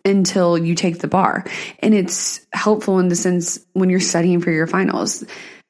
until 0.03 0.57
you 0.57 0.75
take 0.75 0.99
the 0.99 1.07
bar. 1.07 1.45
And 1.79 1.93
it's 1.93 2.45
helpful 2.53 2.99
in 2.99 3.07
the 3.07 3.15
sense 3.15 3.59
when 3.73 3.89
you're 3.89 3.99
studying 3.99 4.41
for 4.41 4.51
your 4.51 4.67
finals. 4.67 5.23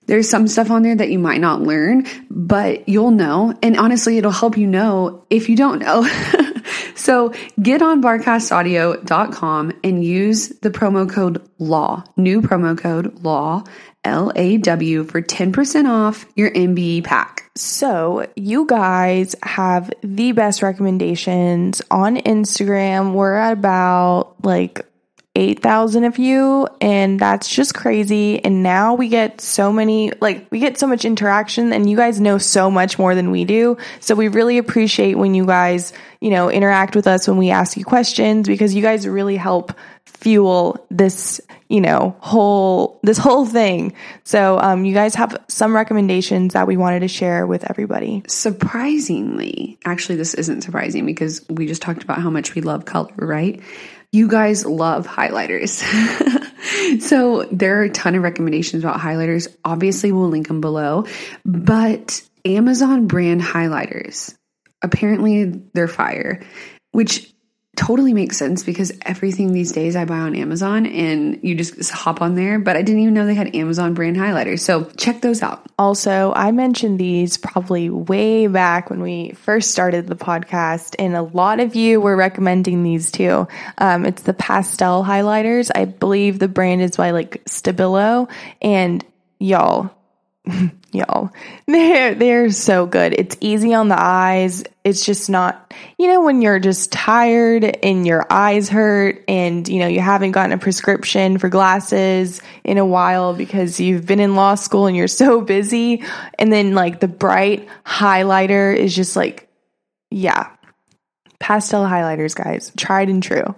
There's 0.07 0.29
some 0.29 0.47
stuff 0.47 0.71
on 0.71 0.81
there 0.81 0.95
that 0.95 1.11
you 1.11 1.19
might 1.19 1.41
not 1.41 1.61
learn, 1.61 2.05
but 2.29 2.89
you'll 2.89 3.11
know. 3.11 3.57
And 3.61 3.77
honestly, 3.77 4.17
it'll 4.17 4.31
help 4.31 4.57
you 4.57 4.67
know 4.67 5.25
if 5.29 5.47
you 5.47 5.55
don't 5.55 5.79
know. 5.79 6.03
so 6.95 7.33
get 7.61 7.81
on 7.81 8.01
barcastaudio.com 8.01 9.73
and 9.83 10.03
use 10.03 10.49
the 10.61 10.69
promo 10.69 11.09
code 11.09 11.47
LAW, 11.59 12.03
new 12.17 12.41
promo 12.41 12.77
code 12.77 13.23
LAW 13.23 13.63
L 14.03 14.31
A 14.35 14.57
W 14.57 15.03
for 15.03 15.21
10% 15.21 15.87
off 15.87 16.25
your 16.35 16.49
MBE 16.51 17.03
pack. 17.03 17.51
So, 17.55 18.27
you 18.35 18.65
guys 18.65 19.35
have 19.43 19.91
the 20.01 20.31
best 20.31 20.63
recommendations 20.63 21.81
on 21.91 22.17
Instagram. 22.17 23.13
We're 23.13 23.35
at 23.35 23.53
about 23.53 24.43
like 24.43 24.85
8,000 25.33 26.03
of 26.03 26.17
you 26.17 26.67
and 26.81 27.17
that's 27.17 27.47
just 27.47 27.73
crazy. 27.73 28.43
And 28.43 28.63
now 28.63 28.95
we 28.95 29.07
get 29.07 29.39
so 29.39 29.71
many 29.71 30.11
like 30.19 30.45
we 30.51 30.59
get 30.59 30.77
so 30.77 30.87
much 30.87 31.05
interaction 31.05 31.71
and 31.71 31.89
you 31.89 31.95
guys 31.95 32.19
know 32.19 32.37
so 32.37 32.69
much 32.69 32.99
more 32.99 33.15
than 33.15 33.31
we 33.31 33.45
do. 33.45 33.77
So 34.01 34.13
we 34.13 34.27
really 34.27 34.57
appreciate 34.57 35.15
when 35.15 35.33
you 35.33 35.45
guys 35.45 35.93
you 36.19 36.31
know 36.31 36.51
interact 36.51 36.97
with 36.97 37.07
us 37.07 37.29
when 37.29 37.37
we 37.37 37.49
ask 37.49 37.77
you 37.77 37.85
questions 37.85 38.45
because 38.45 38.75
you 38.75 38.81
guys 38.81 39.07
really 39.07 39.37
help 39.37 39.73
fuel 40.05 40.85
this 40.91 41.39
you 41.69 41.79
know 41.79 42.15
whole 42.19 42.99
this 43.01 43.17
whole 43.17 43.45
thing. 43.45 43.93
So 44.25 44.59
um, 44.59 44.83
you 44.83 44.93
guys 44.93 45.15
have 45.15 45.37
some 45.47 45.73
recommendations 45.73 46.53
that 46.53 46.67
we 46.67 46.75
wanted 46.75 46.99
to 47.01 47.07
share 47.07 47.47
with 47.47 47.69
everybody. 47.69 48.23
Surprisingly, 48.27 49.79
actually, 49.85 50.17
this 50.17 50.33
isn't 50.33 50.63
surprising 50.63 51.05
because 51.05 51.47
we 51.49 51.67
just 51.67 51.81
talked 51.81 52.03
about 52.03 52.19
how 52.19 52.29
much 52.29 52.53
we 52.53 52.61
love 52.61 52.83
color, 52.83 53.13
right? 53.15 53.61
You 54.11 54.27
guys 54.27 54.65
love 54.65 55.07
highlighters. 55.07 55.81
so 57.01 57.43
there 57.51 57.79
are 57.79 57.83
a 57.83 57.89
ton 57.89 58.15
of 58.15 58.23
recommendations 58.23 58.83
about 58.83 58.99
highlighters. 58.99 59.47
Obviously, 59.63 60.11
we'll 60.11 60.29
link 60.29 60.47
them 60.47 60.61
below, 60.61 61.05
but 61.45 62.21
Amazon 62.43 63.07
brand 63.07 63.41
highlighters, 63.41 64.35
apparently 64.81 65.45
they're 65.73 65.87
fire, 65.87 66.41
which 66.91 67.33
totally 67.77 68.13
makes 68.13 68.37
sense 68.37 68.63
because 68.63 68.91
everything 69.03 69.53
these 69.53 69.71
days 69.71 69.95
I 69.95 70.03
buy 70.03 70.19
on 70.19 70.35
Amazon 70.35 70.85
and 70.85 71.39
you 71.41 71.55
just 71.55 71.89
hop 71.89 72.21
on 72.21 72.35
there, 72.35 72.59
but 72.59 72.75
I 72.75 72.81
didn't 72.81 73.01
even 73.01 73.13
know 73.13 73.25
they 73.25 73.33
had 73.33 73.55
Amazon 73.55 73.93
brand 73.93 74.17
highlighters. 74.17 74.59
So 74.59 74.85
check 74.97 75.21
those 75.21 75.41
out. 75.41 75.65
Also, 75.79 76.33
I 76.35 76.51
mentioned 76.51 76.99
these 76.99 77.37
probably 77.37 77.89
way 77.89 78.47
back 78.47 78.89
when 78.89 79.01
we 79.01 79.31
first 79.31 79.71
started 79.71 80.07
the 80.07 80.17
podcast, 80.17 80.95
and 80.99 81.15
a 81.15 81.21
lot 81.21 81.61
of 81.61 81.75
you 81.75 82.01
were 82.01 82.15
recommending 82.15 82.83
these 82.83 83.09
too. 83.09 83.47
Um, 83.77 84.05
it's 84.05 84.23
the 84.23 84.33
pastel 84.33 85.03
highlighters. 85.03 85.71
I 85.73 85.85
believe 85.85 86.39
the 86.39 86.49
brand 86.49 86.81
is 86.81 86.97
by 86.97 87.11
like 87.11 87.43
Stabilo, 87.45 88.29
and 88.61 89.03
y'all, 89.39 89.91
y'all, 90.91 91.31
they're 91.67 92.15
they're 92.15 92.51
so 92.51 92.85
good. 92.85 93.13
It's 93.13 93.37
easy 93.39 93.73
on 93.73 93.87
the 93.87 93.99
eyes. 93.99 94.63
It's 94.83 95.05
just 95.05 95.29
not, 95.29 95.73
you 95.97 96.07
know, 96.07 96.21
when 96.21 96.41
you're 96.41 96.59
just 96.59 96.91
tired 96.91 97.63
and 97.83 98.05
your 98.05 98.25
eyes 98.29 98.69
hurt, 98.69 99.23
and 99.27 99.67
you 99.67 99.79
know 99.79 99.87
you 99.87 99.99
haven't 99.99 100.31
gotten 100.31 100.51
a 100.51 100.57
prescription 100.57 101.37
for 101.37 101.49
glasses 101.49 102.41
in 102.63 102.77
a 102.77 102.85
while 102.85 103.33
because 103.33 103.79
you've 103.79 104.05
been 104.05 104.19
in 104.19 104.35
law 104.35 104.55
school 104.55 104.87
and 104.87 104.95
you're 104.95 105.07
so 105.07 105.41
busy, 105.55 106.03
and 106.37 106.51
then 106.51 106.73
like 106.73 106.99
the 106.99 107.07
bright 107.07 107.67
highlighter 107.85 108.75
is 108.75 108.95
just 108.95 109.15
like, 109.15 109.49
yeah, 110.09 110.49
pastel 111.39 111.83
highlighters, 111.83 112.35
guys, 112.35 112.71
tried 112.77 113.09
and 113.09 113.23
true. 113.23 113.55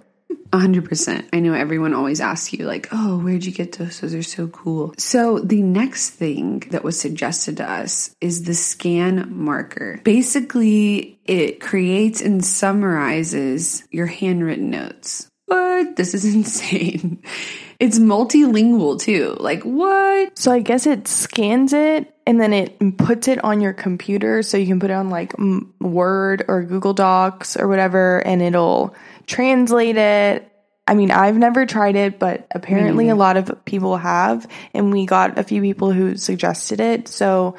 100%. 0.50 1.28
I 1.32 1.40
know 1.40 1.54
everyone 1.54 1.94
always 1.94 2.20
asks 2.20 2.52
you, 2.52 2.66
like, 2.66 2.88
oh, 2.92 3.18
where'd 3.18 3.44
you 3.44 3.52
get 3.52 3.72
those? 3.72 4.00
Those 4.00 4.14
are 4.14 4.22
so 4.22 4.48
cool. 4.48 4.94
So, 4.98 5.38
the 5.38 5.62
next 5.62 6.10
thing 6.10 6.60
that 6.70 6.84
was 6.84 6.98
suggested 6.98 7.58
to 7.58 7.70
us 7.70 8.14
is 8.20 8.44
the 8.44 8.52
Scanmarker. 8.52 10.02
Basically, 10.04 11.18
it 11.24 11.60
creates 11.60 12.20
and 12.20 12.44
summarizes 12.44 13.84
your 13.90 14.06
handwritten 14.06 14.70
notes. 14.70 15.28
What? 15.46 15.96
This 15.96 16.14
is 16.14 16.24
insane. 16.34 17.22
It's 17.80 17.98
multilingual 17.98 19.00
too. 19.00 19.36
Like, 19.40 19.62
what? 19.62 20.38
So 20.38 20.52
I 20.52 20.60
guess 20.60 20.86
it 20.86 21.08
scans 21.08 21.72
it 21.72 22.14
and 22.26 22.40
then 22.40 22.52
it 22.52 22.96
puts 22.96 23.28
it 23.28 23.42
on 23.44 23.60
your 23.60 23.72
computer 23.72 24.42
so 24.42 24.56
you 24.56 24.66
can 24.66 24.80
put 24.80 24.90
it 24.90 24.94
on 24.94 25.10
like 25.10 25.34
Word 25.80 26.44
or 26.48 26.62
Google 26.62 26.94
Docs 26.94 27.56
or 27.56 27.68
whatever 27.68 28.24
and 28.26 28.40
it'll 28.40 28.94
translate 29.26 29.96
it. 29.96 30.50
I 30.86 30.94
mean, 30.94 31.10
I've 31.10 31.36
never 31.38 31.64
tried 31.64 31.96
it, 31.96 32.18
but 32.18 32.46
apparently 32.50 33.08
a 33.08 33.14
lot 33.16 33.36
of 33.38 33.64
people 33.64 33.96
have 33.96 34.46
and 34.74 34.92
we 34.92 35.06
got 35.06 35.38
a 35.38 35.42
few 35.42 35.62
people 35.62 35.92
who 35.92 36.16
suggested 36.16 36.78
it. 36.80 37.08
So, 37.08 37.56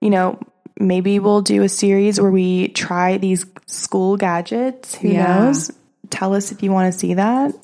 you 0.00 0.08
know, 0.08 0.38
maybe 0.80 1.18
we'll 1.18 1.42
do 1.42 1.62
a 1.62 1.68
series 1.68 2.18
where 2.18 2.30
we 2.30 2.68
try 2.68 3.18
these 3.18 3.44
school 3.66 4.16
gadgets. 4.16 4.94
Who 4.94 5.08
Yeah. 5.08 5.26
knows? 5.26 5.70
Tell 6.08 6.34
us 6.34 6.50
if 6.50 6.62
you 6.62 6.72
want 6.72 6.92
to 6.92 6.98
see 6.98 7.14
that. 7.14 7.54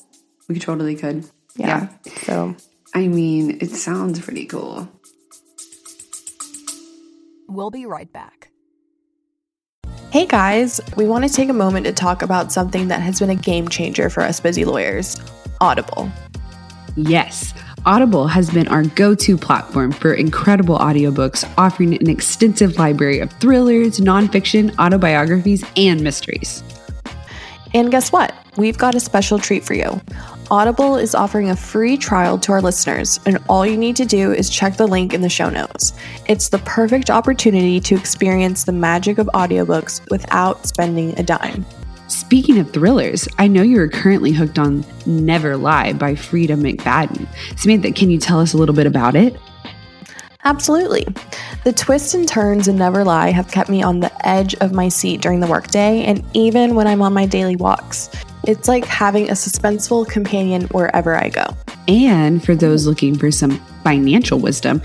We 0.47 0.59
totally 0.59 0.95
could. 0.95 1.25
Yeah. 1.55 1.89
So 2.25 2.55
I 2.93 3.07
mean, 3.07 3.57
it 3.61 3.71
sounds 3.71 4.19
pretty 4.19 4.45
cool. 4.45 4.87
We'll 7.47 7.71
be 7.71 7.85
right 7.85 8.11
back. 8.11 8.38
Hey 10.11 10.25
guys, 10.25 10.81
we 10.97 11.05
want 11.05 11.27
to 11.27 11.31
take 11.31 11.49
a 11.49 11.53
moment 11.53 11.85
to 11.85 11.91
talk 11.91 12.23
about 12.23 12.51
something 12.51 12.87
that 12.87 12.99
has 12.99 13.19
been 13.19 13.29
a 13.29 13.35
game 13.35 13.67
changer 13.67 14.09
for 14.09 14.23
us 14.23 14.39
busy 14.39 14.65
lawyers 14.65 15.15
Audible. 15.61 16.11
Yes, 16.95 17.53
Audible 17.85 18.25
has 18.25 18.49
been 18.49 18.67
our 18.69 18.81
go 18.85 19.13
to 19.13 19.37
platform 19.37 19.91
for 19.91 20.15
incredible 20.15 20.79
audiobooks, 20.79 21.47
offering 21.59 21.93
an 21.93 22.09
extensive 22.09 22.79
library 22.79 23.19
of 23.19 23.31
thrillers, 23.33 23.99
nonfiction, 23.99 24.73
autobiographies, 24.79 25.63
and 25.75 26.01
mysteries. 26.01 26.63
And 27.73 27.91
guess 27.91 28.11
what? 28.11 28.33
We've 28.57 28.77
got 28.77 28.95
a 28.95 28.99
special 28.99 29.39
treat 29.39 29.63
for 29.63 29.73
you. 29.73 30.01
Audible 30.51 30.95
is 30.95 31.13
offering 31.13 31.51
a 31.51 31.55
free 31.55 31.95
trial 31.95 32.39
to 32.39 32.51
our 32.51 32.61
listeners, 32.61 33.19
and 33.27 33.37
all 33.47 33.65
you 33.65 33.77
need 33.77 33.95
to 33.97 34.05
do 34.05 34.31
is 34.31 34.49
check 34.49 34.77
the 34.77 34.87
link 34.87 35.13
in 35.13 35.21
the 35.21 35.29
show 35.29 35.49
notes. 35.49 35.93
It's 36.27 36.49
the 36.49 36.57
perfect 36.59 37.11
opportunity 37.11 37.79
to 37.81 37.95
experience 37.95 38.63
the 38.63 38.71
magic 38.71 39.19
of 39.19 39.27
audiobooks 39.35 40.09
without 40.09 40.65
spending 40.65 41.17
a 41.19 41.23
dime. 41.23 41.65
Speaking 42.07 42.57
of 42.57 42.71
thrillers, 42.71 43.27
I 43.37 43.47
know 43.47 43.61
you 43.61 43.79
are 43.79 43.87
currently 43.87 44.31
hooked 44.31 44.57
on 44.57 44.83
Never 45.05 45.55
Lie 45.55 45.93
by 45.93 46.15
Freida 46.15 46.55
McFadden. 46.55 47.27
Samantha, 47.55 47.91
can 47.91 48.09
you 48.09 48.17
tell 48.17 48.39
us 48.39 48.53
a 48.53 48.57
little 48.57 48.73
bit 48.73 48.87
about 48.87 49.15
it? 49.15 49.37
Absolutely. 50.45 51.05
The 51.65 51.73
twists 51.73 52.13
and 52.13 52.27
turns 52.27 52.69
in 52.69 52.77
Never 52.77 53.03
Lie 53.03 53.31
have 53.31 53.51
kept 53.51 53.69
me 53.69 53.83
on 53.83 53.99
the 53.99 54.27
edge 54.27 54.55
of 54.55 54.71
my 54.71 54.87
seat 54.87 55.21
during 55.21 55.41
the 55.41 55.47
workday 55.47 56.03
and 56.05 56.23
even 56.33 56.75
when 56.75 56.87
I'm 56.87 57.01
on 57.01 57.13
my 57.13 57.25
daily 57.25 57.57
walks. 57.57 58.09
It's 58.47 58.69
like 58.69 58.85
having 58.85 59.29
a 59.29 59.33
suspenseful 59.33 60.07
companion 60.07 60.63
wherever 60.67 61.15
I 61.15 61.27
go. 61.27 61.45
And 61.89 62.43
for 62.43 62.55
those 62.55 62.87
looking 62.87 63.17
for 63.17 63.31
some 63.31 63.59
financial 63.83 64.39
wisdom, 64.39 64.81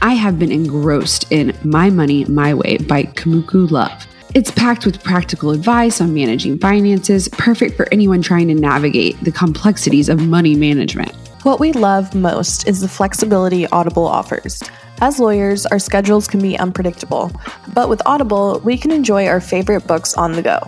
I 0.00 0.14
have 0.14 0.38
been 0.38 0.50
engrossed 0.50 1.30
in 1.30 1.56
My 1.62 1.90
Money 1.90 2.24
My 2.24 2.54
Way 2.54 2.78
by 2.78 3.02
Kumiko 3.04 3.70
Love. 3.70 4.06
It's 4.34 4.50
packed 4.50 4.86
with 4.86 5.02
practical 5.04 5.50
advice 5.50 6.00
on 6.00 6.14
managing 6.14 6.58
finances, 6.58 7.28
perfect 7.28 7.76
for 7.76 7.86
anyone 7.92 8.22
trying 8.22 8.48
to 8.48 8.54
navigate 8.54 9.22
the 9.22 9.30
complexities 9.30 10.08
of 10.08 10.26
money 10.26 10.54
management. 10.54 11.12
What 11.42 11.60
we 11.60 11.72
love 11.72 12.14
most 12.14 12.66
is 12.66 12.80
the 12.80 12.88
flexibility 12.88 13.66
Audible 13.66 14.06
offers. 14.06 14.62
As 15.00 15.18
lawyers, 15.18 15.66
our 15.66 15.78
schedules 15.78 16.28
can 16.28 16.40
be 16.40 16.58
unpredictable, 16.58 17.32
but 17.74 17.88
with 17.88 18.00
Audible, 18.06 18.60
we 18.64 18.78
can 18.78 18.90
enjoy 18.90 19.26
our 19.26 19.40
favorite 19.40 19.86
books 19.86 20.14
on 20.14 20.32
the 20.32 20.42
go, 20.42 20.60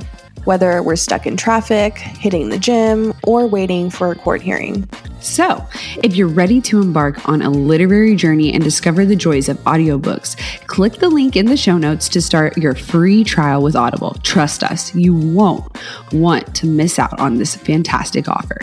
whether 0.44 0.82
we're 0.82 0.96
stuck 0.96 1.26
in 1.26 1.36
traffic, 1.36 1.96
hitting 1.96 2.48
the 2.48 2.58
gym, 2.58 3.14
or 3.22 3.46
waiting 3.46 3.88
for 3.88 4.10
a 4.10 4.16
court 4.16 4.42
hearing. 4.42 4.88
So, 5.20 5.64
if 6.02 6.16
you're 6.16 6.28
ready 6.28 6.60
to 6.62 6.80
embark 6.80 7.28
on 7.28 7.40
a 7.40 7.50
literary 7.50 8.14
journey 8.14 8.52
and 8.52 8.62
discover 8.62 9.04
the 9.04 9.16
joys 9.16 9.48
of 9.48 9.58
audiobooks, 9.58 10.36
click 10.66 10.94
the 10.94 11.08
link 11.08 11.36
in 11.36 11.46
the 11.46 11.56
show 11.56 11.78
notes 11.78 12.08
to 12.10 12.20
start 12.20 12.58
your 12.58 12.74
free 12.74 13.24
trial 13.24 13.62
with 13.62 13.76
Audible. 13.76 14.16
Trust 14.22 14.62
us, 14.62 14.94
you 14.94 15.14
won't 15.14 15.64
want 16.12 16.54
to 16.56 16.66
miss 16.66 16.98
out 16.98 17.18
on 17.18 17.38
this 17.38 17.54
fantastic 17.54 18.28
offer. 18.28 18.58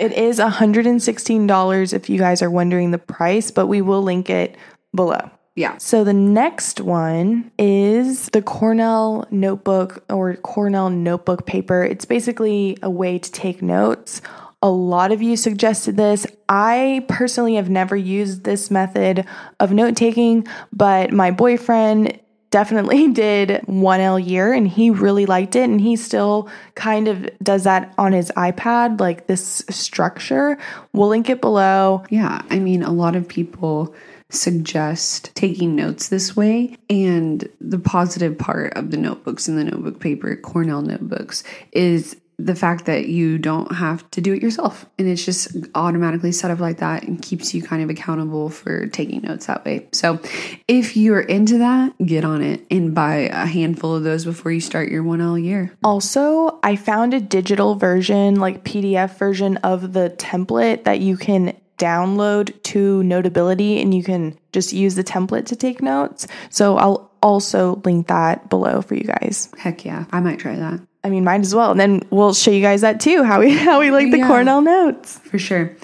It 0.00 0.12
is 0.12 0.38
$116 0.38 1.92
if 1.92 2.08
you 2.08 2.18
guys 2.18 2.40
are 2.40 2.50
wondering 2.50 2.90
the 2.90 2.98
price, 2.98 3.50
but 3.50 3.66
we 3.66 3.82
will 3.82 4.00
link 4.00 4.30
it 4.30 4.56
below. 4.94 5.30
Yeah. 5.56 5.76
So 5.76 6.04
the 6.04 6.14
next 6.14 6.80
one 6.80 7.50
is 7.58 8.30
the 8.30 8.40
Cornell 8.40 9.26
notebook 9.30 10.02
or 10.08 10.36
Cornell 10.36 10.88
notebook 10.88 11.44
paper. 11.44 11.84
It's 11.84 12.06
basically 12.06 12.78
a 12.82 12.88
way 12.88 13.18
to 13.18 13.30
take 13.30 13.60
notes. 13.60 14.22
A 14.62 14.70
lot 14.70 15.12
of 15.12 15.20
you 15.20 15.36
suggested 15.36 15.98
this. 15.98 16.26
I 16.48 17.04
personally 17.06 17.56
have 17.56 17.68
never 17.68 17.94
used 17.94 18.44
this 18.44 18.70
method 18.70 19.26
of 19.58 19.70
note 19.72 19.96
taking, 19.96 20.46
but 20.72 21.12
my 21.12 21.30
boyfriend 21.30 22.18
definitely 22.50 23.08
did 23.12 23.48
1L 23.66 24.24
year 24.24 24.52
and 24.52 24.68
he 24.68 24.90
really 24.90 25.26
liked 25.26 25.56
it 25.56 25.68
and 25.68 25.80
he 25.80 25.96
still 25.96 26.48
kind 26.74 27.08
of 27.08 27.28
does 27.42 27.64
that 27.64 27.94
on 27.98 28.12
his 28.12 28.30
iPad 28.36 29.00
like 29.00 29.26
this 29.26 29.64
structure. 29.70 30.58
We'll 30.92 31.08
link 31.08 31.30
it 31.30 31.40
below. 31.40 32.04
Yeah, 32.10 32.42
I 32.50 32.58
mean, 32.58 32.82
a 32.82 32.92
lot 32.92 33.16
of 33.16 33.28
people 33.28 33.94
suggest 34.30 35.34
taking 35.34 35.74
notes 35.74 36.08
this 36.08 36.36
way. 36.36 36.76
And 36.88 37.48
the 37.60 37.78
positive 37.78 38.38
part 38.38 38.74
of 38.74 38.90
the 38.90 38.96
notebooks 38.96 39.48
and 39.48 39.58
the 39.58 39.64
notebook 39.64 40.00
paper, 40.00 40.36
Cornell 40.36 40.82
notebooks, 40.82 41.42
is 41.72 42.16
the 42.44 42.54
fact 42.54 42.86
that 42.86 43.06
you 43.06 43.38
don't 43.38 43.72
have 43.72 44.08
to 44.12 44.20
do 44.20 44.32
it 44.32 44.42
yourself 44.42 44.86
and 44.98 45.08
it's 45.08 45.24
just 45.24 45.56
automatically 45.74 46.32
set 46.32 46.50
up 46.50 46.60
like 46.60 46.78
that 46.78 47.02
and 47.02 47.20
keeps 47.20 47.54
you 47.54 47.62
kind 47.62 47.82
of 47.82 47.90
accountable 47.90 48.48
for 48.48 48.86
taking 48.86 49.22
notes 49.22 49.46
that 49.46 49.64
way. 49.64 49.88
So, 49.92 50.20
if 50.66 50.96
you're 50.96 51.20
into 51.20 51.58
that, 51.58 51.94
get 52.04 52.24
on 52.24 52.42
it 52.42 52.66
and 52.70 52.94
buy 52.94 53.28
a 53.32 53.46
handful 53.46 53.94
of 53.94 54.04
those 54.04 54.24
before 54.24 54.52
you 54.52 54.60
start 54.60 54.90
your 54.90 55.02
1L 55.02 55.42
year. 55.42 55.72
Also, 55.84 56.58
I 56.62 56.76
found 56.76 57.14
a 57.14 57.20
digital 57.20 57.74
version, 57.74 58.36
like 58.36 58.64
PDF 58.64 59.18
version 59.18 59.58
of 59.58 59.92
the 59.92 60.10
template 60.18 60.84
that 60.84 61.00
you 61.00 61.16
can 61.16 61.56
download 61.78 62.62
to 62.62 63.02
Notability 63.02 63.80
and 63.80 63.94
you 63.94 64.02
can 64.02 64.38
just 64.52 64.72
use 64.72 64.94
the 64.94 65.04
template 65.04 65.46
to 65.46 65.56
take 65.56 65.82
notes. 65.82 66.26
So, 66.50 66.76
I'll 66.76 67.10
also 67.22 67.82
link 67.84 68.08
that 68.08 68.48
below 68.48 68.82
for 68.82 68.94
you 68.94 69.04
guys. 69.04 69.50
Heck 69.58 69.84
yeah, 69.84 70.06
I 70.10 70.20
might 70.20 70.38
try 70.38 70.56
that. 70.56 70.80
I 71.02 71.08
mean, 71.08 71.24
might 71.24 71.40
as 71.40 71.54
well. 71.54 71.70
And 71.70 71.80
then 71.80 72.02
we'll 72.10 72.34
show 72.34 72.50
you 72.50 72.60
guys 72.60 72.82
that 72.82 73.00
too, 73.00 73.24
how 73.24 73.40
we 73.40 73.50
how 73.56 73.80
we 73.80 73.90
like 73.90 74.10
the 74.10 74.18
Yeah. 74.18 74.28
Cornell 74.28 74.60
notes. 74.60 75.18
For 75.18 75.38
sure. 75.38 75.74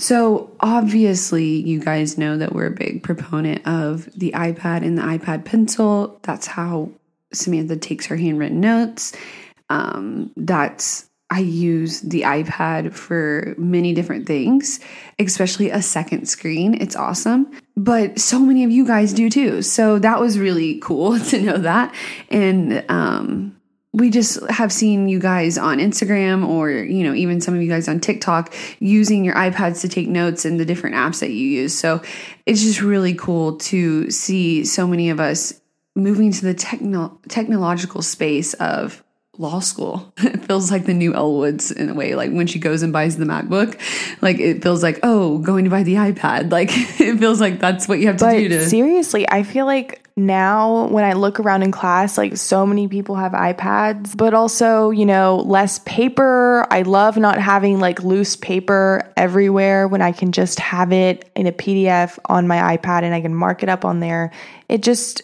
So, 0.00 0.50
obviously, 0.60 1.44
you 1.46 1.80
guys 1.80 2.16
know 2.16 2.38
that 2.38 2.52
we're 2.54 2.66
a 2.66 2.70
big 2.70 3.02
proponent 3.02 3.66
of 3.66 4.08
the 4.16 4.30
iPad 4.30 4.84
and 4.84 4.96
the 4.96 5.02
iPad 5.02 5.44
Pencil. 5.44 6.20
That's 6.22 6.46
how 6.46 6.92
Samantha 7.32 7.76
takes 7.76 8.06
her 8.06 8.16
handwritten 8.16 8.60
notes. 8.60 9.12
Um, 9.70 10.30
that's 10.36 11.08
I 11.30 11.40
use 11.40 12.00
the 12.00 12.22
iPad 12.22 12.94
for 12.94 13.54
many 13.58 13.92
different 13.92 14.26
things, 14.26 14.80
especially 15.18 15.68
a 15.70 15.82
second 15.82 16.26
screen. 16.26 16.80
It's 16.80 16.96
awesome. 16.96 17.50
But 17.76 18.18
so 18.18 18.38
many 18.38 18.64
of 18.64 18.70
you 18.70 18.86
guys 18.86 19.12
do 19.12 19.28
too. 19.28 19.60
So 19.62 19.98
that 19.98 20.20
was 20.20 20.38
really 20.38 20.78
cool 20.78 21.18
to 21.30 21.40
know 21.42 21.58
that. 21.58 21.94
And 22.30 22.84
um 22.88 23.56
we 23.98 24.10
just 24.10 24.44
have 24.48 24.72
seen 24.72 25.08
you 25.08 25.18
guys 25.18 25.58
on 25.58 25.78
Instagram 25.78 26.46
or, 26.46 26.70
you 26.70 27.02
know, 27.04 27.14
even 27.14 27.40
some 27.40 27.54
of 27.54 27.60
you 27.62 27.68
guys 27.68 27.88
on 27.88 28.00
TikTok 28.00 28.54
using 28.78 29.24
your 29.24 29.34
iPads 29.34 29.80
to 29.82 29.88
take 29.88 30.08
notes 30.08 30.44
and 30.44 30.58
the 30.58 30.64
different 30.64 30.96
apps 30.96 31.20
that 31.20 31.30
you 31.30 31.46
use. 31.46 31.76
So 31.76 32.00
it's 32.46 32.62
just 32.62 32.80
really 32.80 33.14
cool 33.14 33.56
to 33.58 34.10
see 34.10 34.64
so 34.64 34.86
many 34.86 35.10
of 35.10 35.20
us 35.20 35.60
moving 35.94 36.30
to 36.32 36.42
the 36.42 36.54
techno- 36.54 37.18
technological 37.28 38.02
space 38.02 38.54
of 38.54 39.02
law 39.36 39.60
school. 39.60 40.12
It 40.38 40.44
feels 40.44 40.70
like 40.70 40.86
the 40.86 40.94
new 40.94 41.14
Elle 41.14 41.36
Woods 41.36 41.70
in 41.70 41.88
a 41.90 41.94
way. 41.94 42.14
Like 42.14 42.30
when 42.32 42.46
she 42.46 42.58
goes 42.58 42.82
and 42.82 42.92
buys 42.92 43.16
the 43.18 43.24
MacBook, 43.26 43.78
like 44.22 44.38
it 44.38 44.62
feels 44.62 44.82
like, 44.82 44.98
oh, 45.02 45.38
going 45.38 45.64
to 45.64 45.70
buy 45.70 45.82
the 45.82 45.94
iPad. 45.94 46.50
Like 46.58 46.70
it 46.72 47.18
feels 47.18 47.40
like 47.40 47.58
that's 47.60 47.86
what 47.86 47.98
you 48.00 48.06
have 48.06 48.16
to 48.18 48.24
But 48.24 48.32
do 48.38 48.48
to. 48.48 48.68
seriously, 48.68 49.28
I 49.28 49.42
feel 49.42 49.66
like 49.66 50.07
now 50.18 50.88
when 50.88 51.04
I 51.04 51.12
look 51.14 51.40
around 51.40 51.62
in 51.62 51.72
class, 51.72 52.18
like 52.18 52.36
so 52.36 52.66
many 52.66 52.88
people 52.88 53.14
have 53.14 53.32
iPads, 53.32 54.16
but 54.16 54.34
also, 54.34 54.90
you 54.90 55.06
know, 55.06 55.36
less 55.36 55.78
paper. 55.80 56.66
I 56.70 56.82
love 56.82 57.16
not 57.16 57.38
having 57.38 57.80
like 57.80 58.02
loose 58.02 58.36
paper 58.36 59.10
everywhere 59.16 59.88
when 59.88 60.02
I 60.02 60.12
can 60.12 60.32
just 60.32 60.58
have 60.60 60.92
it 60.92 61.30
in 61.34 61.46
a 61.46 61.52
PDF 61.52 62.18
on 62.26 62.46
my 62.46 62.76
iPad 62.76 63.02
and 63.02 63.14
I 63.14 63.20
can 63.20 63.34
mark 63.34 63.62
it 63.62 63.68
up 63.68 63.84
on 63.84 64.00
there. 64.00 64.32
It 64.68 64.82
just, 64.82 65.22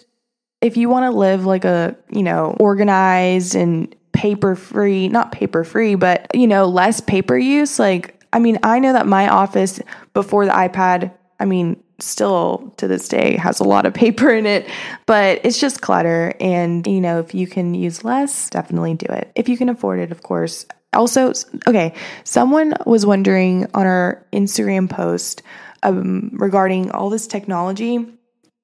if 0.61 0.77
you 0.77 0.89
want 0.89 1.05
to 1.13 1.17
live 1.17 1.45
like 1.45 1.65
a, 1.65 1.97
you 2.11 2.23
know, 2.23 2.57
organized 2.59 3.55
and 3.55 3.95
paper 4.13 4.57
free, 4.57 5.09
not 5.09 5.33
paper 5.33 5.65
free, 5.65 5.95
but, 5.95 6.27
you 6.35 6.47
know, 6.47 6.67
less 6.67 7.01
paper 7.01 7.37
use, 7.37 7.79
like, 7.79 8.25
I 8.33 8.39
mean, 8.39 8.59
I 8.63 8.79
know 8.79 8.93
that 8.95 9.07
my 9.07 9.29
office 9.29 9.81
before 10.15 10.47
the 10.47 10.53
iPad, 10.53 11.13
I 11.39 11.45
mean, 11.45 11.84
still 12.01 12.73
to 12.77 12.89
this 12.89 13.09
day 13.09 13.37
has 13.37 13.61
a 13.61 13.65
lot 13.65 13.87
of 13.87 13.95
paper 13.95 14.31
in 14.31 14.47
it, 14.47 14.69
but 15.07 15.41
it's 15.45 15.61
just 15.61 15.81
clutter. 15.81 16.35
And, 16.41 16.87
you 16.87 17.01
know, 17.01 17.21
if 17.21 17.35
you 17.35 17.47
can 17.47 17.75
use 17.75 18.05
less, 18.05 18.51
definitely 18.51 18.95
do 18.95 19.07
it. 19.11 19.31
If 19.35 19.49
you 19.49 19.57
can 19.57 19.69
afford 19.69 20.01
it, 20.01 20.13
of 20.13 20.23
course. 20.23 20.67
Also, 20.93 21.33
okay, 21.67 21.93
someone 22.23 22.75
was 22.87 23.05
wondering 23.05 23.67
on 23.75 23.87
our 23.87 24.25
Instagram 24.33 24.89
post 24.89 25.43
um, 25.83 26.31
regarding 26.35 26.91
all 26.93 27.11
this 27.11 27.27
technology 27.27 28.07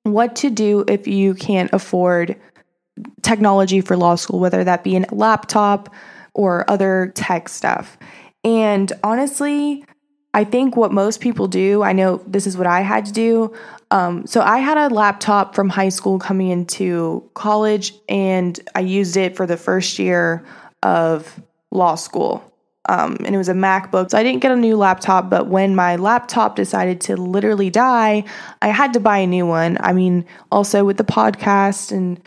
what 0.04 0.34
to 0.36 0.50
do 0.50 0.84
if 0.88 1.06
you 1.06 1.34
can't 1.34 1.70
afford 1.72 2.36
technology 3.22 3.80
for 3.80 3.96
law 3.96 4.14
school, 4.14 4.40
whether 4.40 4.64
that 4.64 4.84
be 4.84 4.96
a 4.96 5.04
laptop 5.12 5.92
or 6.34 6.68
other 6.70 7.12
tech 7.14 7.48
stuff. 7.48 7.98
And 8.44 8.92
honestly, 9.04 9.84
I 10.32 10.44
think 10.44 10.76
what 10.76 10.92
most 10.92 11.20
people 11.20 11.48
do, 11.48 11.82
I 11.82 11.92
know 11.92 12.22
this 12.26 12.46
is 12.46 12.56
what 12.56 12.66
I 12.66 12.82
had 12.82 13.04
to 13.06 13.12
do. 13.12 13.52
Um, 13.90 14.26
so 14.26 14.40
I 14.40 14.58
had 14.58 14.78
a 14.78 14.94
laptop 14.94 15.54
from 15.54 15.68
high 15.68 15.88
school 15.88 16.18
coming 16.20 16.50
into 16.50 17.28
college, 17.34 17.94
and 18.08 18.58
I 18.74 18.80
used 18.80 19.16
it 19.16 19.36
for 19.36 19.46
the 19.46 19.56
first 19.56 19.98
year 19.98 20.44
of 20.82 21.40
law 21.72 21.96
school. 21.96 22.44
Um, 22.88 23.16
and 23.24 23.34
it 23.34 23.38
was 23.38 23.48
a 23.48 23.54
MacBook. 23.54 24.10
So 24.10 24.18
I 24.18 24.22
didn't 24.22 24.40
get 24.40 24.52
a 24.52 24.56
new 24.56 24.76
laptop, 24.76 25.30
but 25.30 25.48
when 25.48 25.74
my 25.74 25.96
laptop 25.96 26.56
decided 26.56 27.00
to 27.02 27.16
literally 27.16 27.70
die, 27.70 28.24
I 28.62 28.68
had 28.68 28.92
to 28.94 29.00
buy 29.00 29.18
a 29.18 29.26
new 29.26 29.46
one. 29.46 29.78
I 29.80 29.92
mean, 29.92 30.24
also 30.50 30.84
with 30.84 30.96
the 30.96 31.04
podcast 31.04 31.92
and 31.92 32.20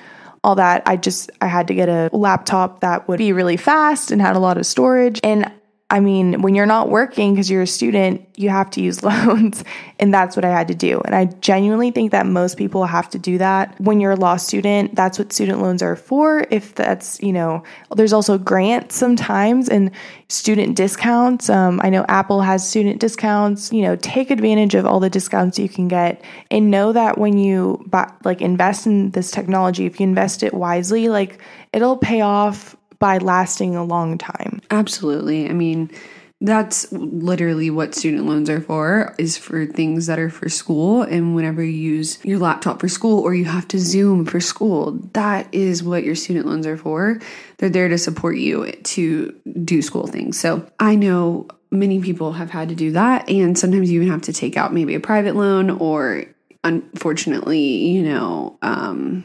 all 0.44 0.56
that, 0.56 0.84
I 0.86 0.98
just 0.98 1.32
I 1.42 1.48
had 1.48 1.68
to 1.70 1.74
get 1.74 1.90
a 1.90 2.10
laptop 2.14 2.82
that 2.82 3.08
would 3.08 3.18
be 3.18 3.34
really 3.34 3.58
fast 3.58 4.12
and 4.12 4.22
had 4.22 4.36
a 4.36 4.40
lot 4.40 4.58
of 4.58 4.66
storage. 4.66 5.20
And 5.24 5.52
I 5.94 6.00
mean, 6.00 6.42
when 6.42 6.56
you're 6.56 6.66
not 6.66 6.90
working 6.90 7.36
because 7.36 7.52
you're 7.52 7.62
a 7.62 7.68
student, 7.68 8.28
you 8.36 8.50
have 8.50 8.72
to 8.72 8.82
use 8.82 9.04
loans. 9.04 9.64
And 10.00 10.12
that's 10.12 10.36
what 10.36 10.44
I 10.44 10.50
had 10.50 10.68
to 10.70 10.74
do. 10.74 11.00
And 11.06 11.14
I 11.14 11.26
genuinely 11.26 11.92
think 11.92 12.12
that 12.14 12.26
most 12.26 12.58
people 12.58 12.86
have 12.86 13.12
to 13.12 13.20
do 13.20 13.38
that. 13.38 13.80
When 13.80 14.00
you're 14.00 14.14
a 14.14 14.16
law 14.16 14.38
student, 14.38 14.96
that's 14.96 15.20
what 15.20 15.32
student 15.32 15.62
loans 15.62 15.84
are 15.84 15.96
for. 15.96 16.48
If 16.50 16.74
that's, 16.74 17.22
you 17.22 17.32
know, 17.32 17.62
there's 17.96 18.12
also 18.12 18.40
grants 18.40 18.96
sometimes 18.96 19.70
and 19.70 19.92
student 20.30 20.76
discounts. 20.76 21.48
Um, 21.48 21.80
I 21.84 21.92
know 21.92 22.06
Apple 22.10 22.42
has 22.42 22.68
student 22.68 23.00
discounts. 23.00 23.72
You 23.72 23.84
know, 23.84 23.96
take 23.98 24.32
advantage 24.32 24.74
of 24.74 24.88
all 24.88 25.00
the 25.00 25.12
discounts 25.12 25.60
you 25.60 25.70
can 25.70 25.88
get 25.88 26.24
and 26.50 26.72
know 26.72 26.92
that 26.92 27.20
when 27.20 27.38
you 27.38 27.86
buy, 27.86 28.12
like 28.24 28.42
invest 28.42 28.88
in 28.88 29.12
this 29.12 29.30
technology, 29.30 29.86
if 29.86 30.00
you 30.00 30.08
invest 30.08 30.42
it 30.42 30.56
wisely, 30.56 31.08
like 31.08 31.40
it'll 31.72 31.98
pay 31.98 32.22
off 32.22 32.76
by 33.04 33.18
lasting 33.18 33.76
a 33.76 33.84
long 33.84 34.18
time. 34.18 34.62
Absolutely. 34.72 35.50
I 35.50 35.52
mean, 35.52 35.92
that's 36.40 36.90
literally 36.94 37.70
what 37.70 37.94
student 37.94 38.26
loans 38.26 38.50
are 38.50 38.62
for 38.62 39.14
is 39.18 39.38
for 39.38 39.66
things 39.66 40.06
that 40.06 40.20
are 40.20 40.30
for 40.30 40.48
school 40.48 41.02
and 41.02 41.36
whenever 41.36 41.62
you 41.62 41.74
use 41.74 42.24
your 42.24 42.40
laptop 42.40 42.80
for 42.80 42.88
school 42.88 43.20
or 43.20 43.36
you 43.36 43.44
have 43.44 43.68
to 43.68 43.78
zoom 43.78 44.26
for 44.26 44.40
school 44.40 44.94
that 45.12 45.54
is 45.54 45.84
what 45.84 46.06
your 46.06 46.16
student 46.16 46.46
loans 46.46 46.66
are 46.66 46.78
for 46.78 47.20
they're 47.58 47.70
there 47.70 47.90
to 47.90 47.98
support 47.98 48.38
you 48.38 48.72
to 48.84 49.34
do 49.64 49.82
school 49.82 50.08
things 50.08 50.40
so 50.40 50.66
i 50.80 50.96
know 50.96 51.48
many 51.72 52.02
people 52.02 52.34
have 52.34 52.50
had 52.50 52.68
to 52.70 52.76
do 52.76 52.92
that 52.92 53.30
and 53.30 53.58
sometimes 53.58 53.92
you 53.92 54.02
even 54.02 54.12
have 54.12 54.22
to 54.22 54.34
take 54.34 54.58
out 54.58 54.74
maybe 54.74 54.96
a 54.96 55.00
private 55.00 55.36
loan 55.36 55.70
or 55.70 56.26
unfortunately 56.66 57.88
you 57.88 58.02
know 58.02 58.58
um 58.62 59.24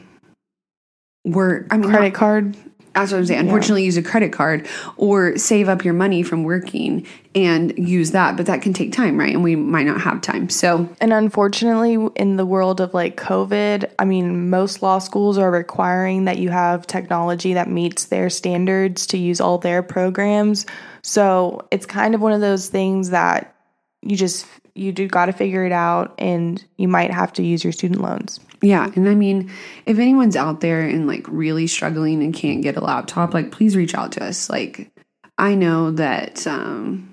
we're 1.25 1.67
i 1.71 1.77
mean 1.77 1.91
Credit 1.91 2.15
card. 2.15 2.57
That's 2.95 3.13
what 3.13 3.19
I'm 3.19 3.27
saying. 3.27 3.41
Unfortunately, 3.41 3.85
use 3.85 3.97
a 3.97 4.03
credit 4.03 4.33
card 4.33 4.67
or 4.97 5.37
save 5.37 5.69
up 5.69 5.85
your 5.85 5.95
money 5.95 6.23
from 6.23 6.45
working 6.45 7.07
and 7.35 7.79
use 7.79 8.11
that, 8.13 8.37
but 8.37 8.47
that 8.47 8.63
can 8.63 8.73
take 8.73 8.93
time, 8.93 9.19
right? 9.19 9.33
And 9.33 9.45
we 9.45 9.55
might 9.55 9.87
not 9.87 10.01
have 10.01 10.21
time. 10.21 10.49
So, 10.49 10.89
And 11.01 11.13
unfortunately, 11.13 12.09
in 12.17 12.37
the 12.37 12.47
world 12.47 12.81
of 12.81 12.95
like 12.95 13.17
COVID, 13.17 13.91
I 13.99 14.05
mean, 14.05 14.51
most 14.51 14.83
law 14.83 14.99
schools 14.99 15.39
are 15.39 15.51
requiring 15.51 16.25
that 16.25 16.39
you 16.39 16.51
have 16.51 16.87
technology 16.87 17.55
that 17.55 17.69
meets 17.69 18.07
their 18.07 18.31
standards 18.31 19.07
to 19.09 19.19
use 19.19 19.41
all 19.41 19.59
their 19.59 19.83
programs. 19.83 20.67
So 21.03 21.67
it's 21.71 21.87
kind 21.87 22.15
of 22.15 22.21
one 22.21 22.33
of 22.33 22.41
those 22.41 22.69
things 22.69 23.11
that 23.11 23.55
you 24.03 24.17
just, 24.17 24.47
you 24.79 24.93
do 24.93 25.09
got 25.09 25.27
to 25.27 25.33
figure 25.33 25.65
it 25.65 25.73
out 25.73 26.15
and 26.19 26.65
you 26.77 26.89
might 26.89 27.11
have 27.11 27.33
to 27.35 27.43
use 27.43 27.65
your 27.65 27.73
student 27.73 28.01
loans. 28.01 28.41
yeah. 28.63 28.91
And 28.95 29.09
I 29.09 29.15
mean, 29.15 29.51
if 29.87 29.99
anyone's 29.99 30.37
out 30.37 30.61
there 30.61 30.81
and 30.83 31.07
like 31.07 31.27
really 31.29 31.67
struggling 31.67 32.23
and 32.23 32.33
can't 32.33 32.63
get 32.63 32.77
a 32.77 32.81
laptop, 32.81 33.35
like 33.35 33.51
please 33.51 33.77
reach 33.77 33.95
out 33.95 34.13
to 34.13 34.25
us. 34.25 34.49
Like, 34.49 34.91
I 35.37 35.55
know 35.55 35.93
that 35.93 36.47
um, 36.47 37.08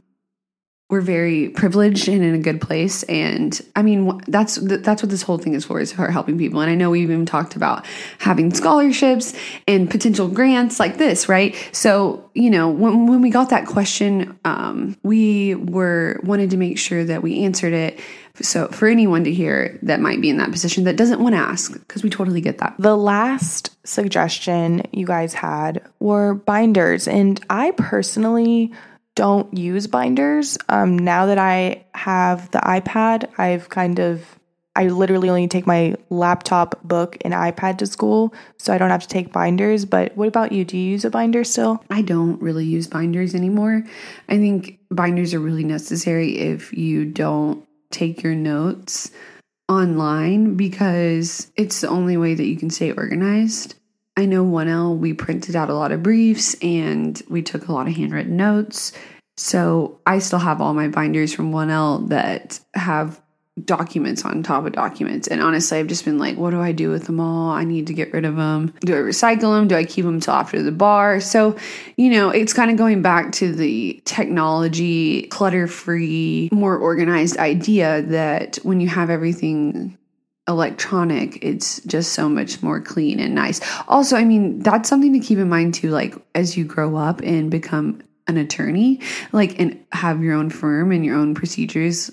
we're 0.88 1.02
very 1.02 1.50
privileged 1.50 2.08
and 2.08 2.24
in 2.24 2.36
a 2.36 2.40
good 2.40 2.62
place. 2.62 3.02
And 3.04 3.60
I 3.76 3.82
mean, 3.82 4.22
that's 4.28 4.56
that's 4.56 5.02
what 5.02 5.10
this 5.10 5.24
whole 5.24 5.40
thing 5.40 5.56
is 5.56 5.66
for, 5.66 5.80
is 5.80 5.92
for 5.92 6.12
helping 6.12 6.38
people. 6.38 6.62
And 6.62 6.70
I 6.70 6.76
know 6.76 6.92
we've 6.92 7.10
even 7.10 7.26
talked 7.26 7.56
about 7.56 7.86
having 8.20 8.54
scholarships 8.54 9.34
and 9.68 9.90
potential 9.90 10.28
grants 10.28 10.80
like 10.80 10.98
this, 10.98 11.28
right? 11.28 11.56
So, 11.72 12.30
you 12.36 12.52
know, 12.52 12.70
when, 12.70 13.08
when 13.08 13.22
we 13.22 13.32
got 13.32 13.50
that 13.50 13.66
question, 13.66 14.38
um, 14.46 14.96
we 15.02 15.56
were 15.56 16.20
wanted 16.24 16.52
to 16.52 16.58
make 16.58 16.78
sure 16.78 17.04
that 17.04 17.24
we 17.24 17.44
answered 17.44 17.74
it. 17.74 18.00
So 18.42 18.68
for 18.68 18.88
anyone 18.88 19.24
to 19.24 19.34
hear 19.34 19.80
that 19.82 20.02
might 20.02 20.22
be 20.22 20.30
in 20.30 20.38
that 20.38 20.52
position 20.52 20.84
that 20.84 20.98
doesn't 20.98 21.20
want 21.20 21.34
to 21.34 21.40
ask, 21.40 21.74
because 21.74 22.04
we 22.04 22.12
totally 22.12 22.42
get 22.42 22.60
that. 22.60 22.76
The 22.78 22.96
last 22.96 23.76
suggestion 23.88 24.84
you 24.92 25.08
guys 25.08 25.34
had 25.34 25.82
were 26.00 26.36
binders, 26.36 27.08
and 27.08 27.44
I 27.50 27.72
personally 27.72 28.72
don't 29.16 29.58
use 29.58 29.88
binders. 29.88 30.58
Um, 30.70 31.00
now 31.00 31.26
that 31.26 31.38
I 31.38 31.86
have 31.96 32.52
the 32.52 32.60
iPad, 32.60 33.30
I've 33.38 33.70
kind 33.70 34.00
of 34.00 34.38
I 34.78 34.88
literally 34.88 35.30
only 35.30 35.48
take 35.48 35.66
my 35.66 35.96
laptop, 36.10 36.84
book, 36.84 37.18
and 37.22 37.34
iPad 37.34 37.78
to 37.78 37.86
school, 37.86 38.34
so 38.58 38.74
I 38.74 38.78
don't 38.78 38.90
have 38.90 39.04
to 39.04 39.08
take 39.08 39.32
binders. 39.32 39.86
But 39.86 40.16
what 40.18 40.28
about 40.28 40.52
you? 40.52 40.66
Do 40.66 40.78
you 40.78 40.92
use 40.92 41.06
a 41.06 41.10
binder 41.10 41.46
still? 41.46 41.82
I 41.90 42.02
don't 42.02 42.42
really 42.42 42.66
use 42.66 42.88
binders 42.88 43.34
anymore. 43.34 43.84
I 44.28 44.38
think 44.38 44.80
binders 44.92 45.34
are 45.34 45.40
really 45.40 45.64
necessary 45.64 46.38
if 46.38 46.74
you 46.74 47.06
don't 47.06 47.66
take 47.92 48.22
your 48.22 48.36
notes 48.36 49.12
online 49.70 50.56
because 50.56 51.52
it's 51.56 51.82
the 51.82 51.88
only 51.88 52.18
way 52.18 52.36
that 52.36 52.46
you 52.46 52.58
can 52.58 52.70
stay 52.70 52.92
organized. 52.92 53.76
I 54.18 54.26
know 54.26 54.46
1L, 54.46 54.98
we 54.98 55.14
printed 55.14 55.56
out 55.56 55.70
a 55.70 55.74
lot 55.74 55.92
of 55.92 56.02
briefs 56.04 56.56
and 56.62 57.22
we 57.30 57.42
took 57.42 57.68
a 57.68 57.74
lot 57.74 57.88
of 57.88 57.96
handwritten 57.96 58.38
notes. 58.38 58.94
So 59.38 60.00
I 60.06 60.20
still 60.20 60.40
have 60.40 60.62
all 60.62 60.74
my 60.74 60.88
binders 60.88 61.34
from 61.34 61.52
1L 61.52 62.10
that 62.10 62.60
have 62.74 63.22
documents 63.64 64.26
on 64.26 64.44
top 64.44 64.66
of 64.66 64.74
documents. 64.74 65.28
And 65.28 65.42
honestly, 65.42 65.78
I've 65.78 65.88
just 65.88 66.04
been 66.04 66.18
like, 66.18 66.38
what 66.38 66.52
do 66.52 66.60
I 66.60 66.74
do 66.74 66.90
with 66.90 67.06
them 67.06 67.20
all? 67.20 67.52
I 67.52 67.64
need 67.64 67.88
to 67.88 67.94
get 67.94 68.12
rid 68.12 68.26
of 68.26 68.36
them. 68.36 68.74
Do 68.82 68.94
I 68.94 69.00
recycle 69.00 69.58
them? 69.58 69.68
Do 69.68 69.76
I 69.76 69.86
keep 69.86 70.04
them 70.04 70.20
till 70.20 70.34
after 70.34 70.62
the 70.62 70.74
bar? 70.74 71.22
So, 71.22 71.56
you 71.96 72.12
know, 72.12 72.30
it's 72.30 72.54
kind 72.54 72.70
of 72.70 72.78
going 72.78 73.02
back 73.02 73.32
to 73.34 73.54
the 73.54 74.02
technology, 74.06 75.24
clutter 75.24 75.68
free, 75.68 76.50
more 76.52 76.78
organized 76.78 77.38
idea 77.38 78.02
that 78.04 78.58
when 78.64 78.82
you 78.82 78.90
have 78.90 79.10
everything 79.10 79.98
electronic, 80.48 81.44
it's 81.44 81.82
just 81.84 82.14
so 82.14 82.30
much 82.30 82.62
more 82.62 82.80
clean 82.80 83.20
and 83.20 83.34
nice. 83.34 83.60
Also, 83.88 84.16
I 84.16 84.24
mean, 84.24 84.60
that's 84.60 84.88
something 84.88 85.14
to 85.14 85.20
keep 85.20 85.40
in 85.40 85.50
mind 85.50 85.74
too, 85.74 85.90
like 85.90 86.16
as 86.36 86.56
you 86.56 86.66
grow 86.66 86.96
up 86.96 87.22
and 87.22 87.50
become 87.50 88.02
an 88.28 88.38
attorney, 88.38 89.02
like, 89.32 89.60
and 89.60 89.84
have 89.92 90.22
your 90.22 90.34
own 90.34 90.50
firm 90.50 90.92
and 90.92 91.06
your 91.06 91.16
own 91.16 91.36
procedures 91.36 92.12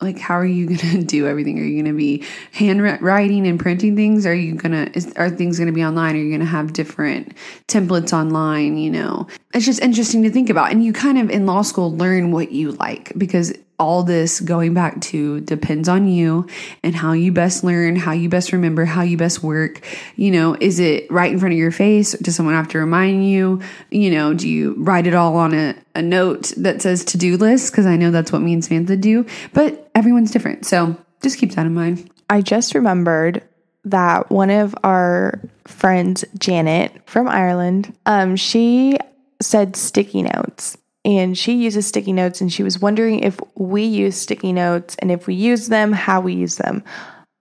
like 0.00 0.18
how 0.18 0.34
are 0.34 0.46
you 0.46 0.76
to 0.76 1.02
do 1.02 1.26
everything? 1.26 1.58
Are 1.58 1.64
you 1.64 1.82
to 1.84 1.92
be 1.92 2.24
handwriting 2.52 3.46
and 3.46 3.58
printing 3.58 3.96
things? 3.96 4.26
Are 4.26 4.34
you 4.34 4.56
to 4.58 5.12
are 5.16 5.30
things 5.30 5.58
going 5.58 5.68
to 5.68 5.72
be 5.72 5.84
online? 5.84 6.16
Are 6.16 6.18
you 6.18 6.30
to 6.40 6.46
have 6.46 6.72
different 6.72 7.34
templates 7.68 8.12
online 8.12 8.76
you 8.76 8.90
know? 8.90 9.26
It's 9.54 9.64
just 9.64 9.80
interesting 9.80 10.22
to 10.22 10.30
think 10.30 10.50
about 10.50 10.70
and 10.70 10.84
you 10.84 10.92
kind 10.92 11.18
of 11.18 11.30
in 11.30 11.46
law 11.46 11.62
school 11.62 11.96
learn 11.96 12.30
what 12.30 12.52
you 12.52 12.72
like 12.72 13.12
because 13.16 13.52
all 13.78 14.02
this 14.02 14.40
going 14.40 14.74
back 14.74 15.00
to 15.00 15.40
depends 15.40 15.88
on 15.88 16.08
you 16.08 16.46
and 16.82 16.94
how 16.94 17.12
you 17.12 17.32
best 17.32 17.62
learn, 17.62 17.96
how 17.96 18.12
you 18.12 18.28
best 18.28 18.52
remember, 18.52 18.84
how 18.84 19.02
you 19.02 19.16
best 19.16 19.42
work. 19.42 19.80
You 20.16 20.30
know, 20.30 20.56
is 20.60 20.78
it 20.78 21.10
right 21.10 21.30
in 21.30 21.38
front 21.38 21.52
of 21.52 21.58
your 21.58 21.70
face? 21.70 22.12
Does 22.12 22.36
someone 22.36 22.54
have 22.54 22.68
to 22.68 22.78
remind 22.78 23.28
you? 23.28 23.60
You 23.90 24.10
know, 24.10 24.34
do 24.34 24.48
you 24.48 24.74
write 24.78 25.06
it 25.06 25.14
all 25.14 25.36
on 25.36 25.52
a, 25.52 25.74
a 25.94 26.02
note 26.02 26.52
that 26.56 26.80
says 26.80 27.04
to 27.06 27.18
do 27.18 27.36
list? 27.36 27.72
Because 27.72 27.86
I 27.86 27.96
know 27.96 28.10
that's 28.10 28.32
what 28.32 28.42
me 28.42 28.52
and 28.52 28.64
Samantha 28.64 28.96
do, 28.96 29.26
but 29.52 29.90
everyone's 29.94 30.30
different. 30.30 30.64
So 30.64 30.96
just 31.22 31.38
keep 31.38 31.52
that 31.52 31.66
in 31.66 31.74
mind. 31.74 32.10
I 32.30 32.40
just 32.40 32.74
remembered 32.74 33.42
that 33.84 34.30
one 34.30 34.50
of 34.50 34.74
our 34.82 35.40
friends, 35.64 36.24
Janet 36.38 36.92
from 37.06 37.28
Ireland, 37.28 37.96
um, 38.06 38.36
she 38.36 38.98
said 39.40 39.76
sticky 39.76 40.22
notes 40.22 40.78
and 41.06 41.38
she 41.38 41.54
uses 41.54 41.86
sticky 41.86 42.12
notes 42.12 42.40
and 42.40 42.52
she 42.52 42.64
was 42.64 42.80
wondering 42.80 43.20
if 43.20 43.38
we 43.54 43.84
use 43.84 44.16
sticky 44.16 44.52
notes 44.52 44.96
and 44.98 45.12
if 45.12 45.28
we 45.28 45.34
use 45.34 45.68
them, 45.68 45.92
how 45.92 46.20
we 46.20 46.34
use 46.34 46.56
them. 46.56 46.82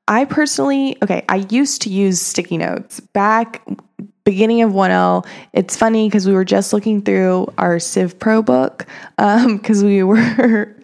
I 0.08 0.26
personally, 0.26 0.96
okay, 1.02 1.26
I 1.30 1.48
used 1.50 1.82
to 1.82 1.90
use 1.90 2.22
sticky 2.22 2.58
notes 2.58 3.00
back 3.00 3.68
beginning 4.24 4.62
of 4.62 4.72
1L. 4.72 5.26
It's 5.54 5.76
funny 5.76 6.08
because 6.08 6.28
we 6.28 6.34
were 6.34 6.46
just 6.46 6.74
looking 6.74 7.02
through 7.02 7.52
our 7.58 7.80
Civ 7.80 8.20
Pro 8.20 8.44
book 8.44 8.86
because 9.18 9.82
um, 9.82 9.86
we 9.88 10.04
were 10.04 10.76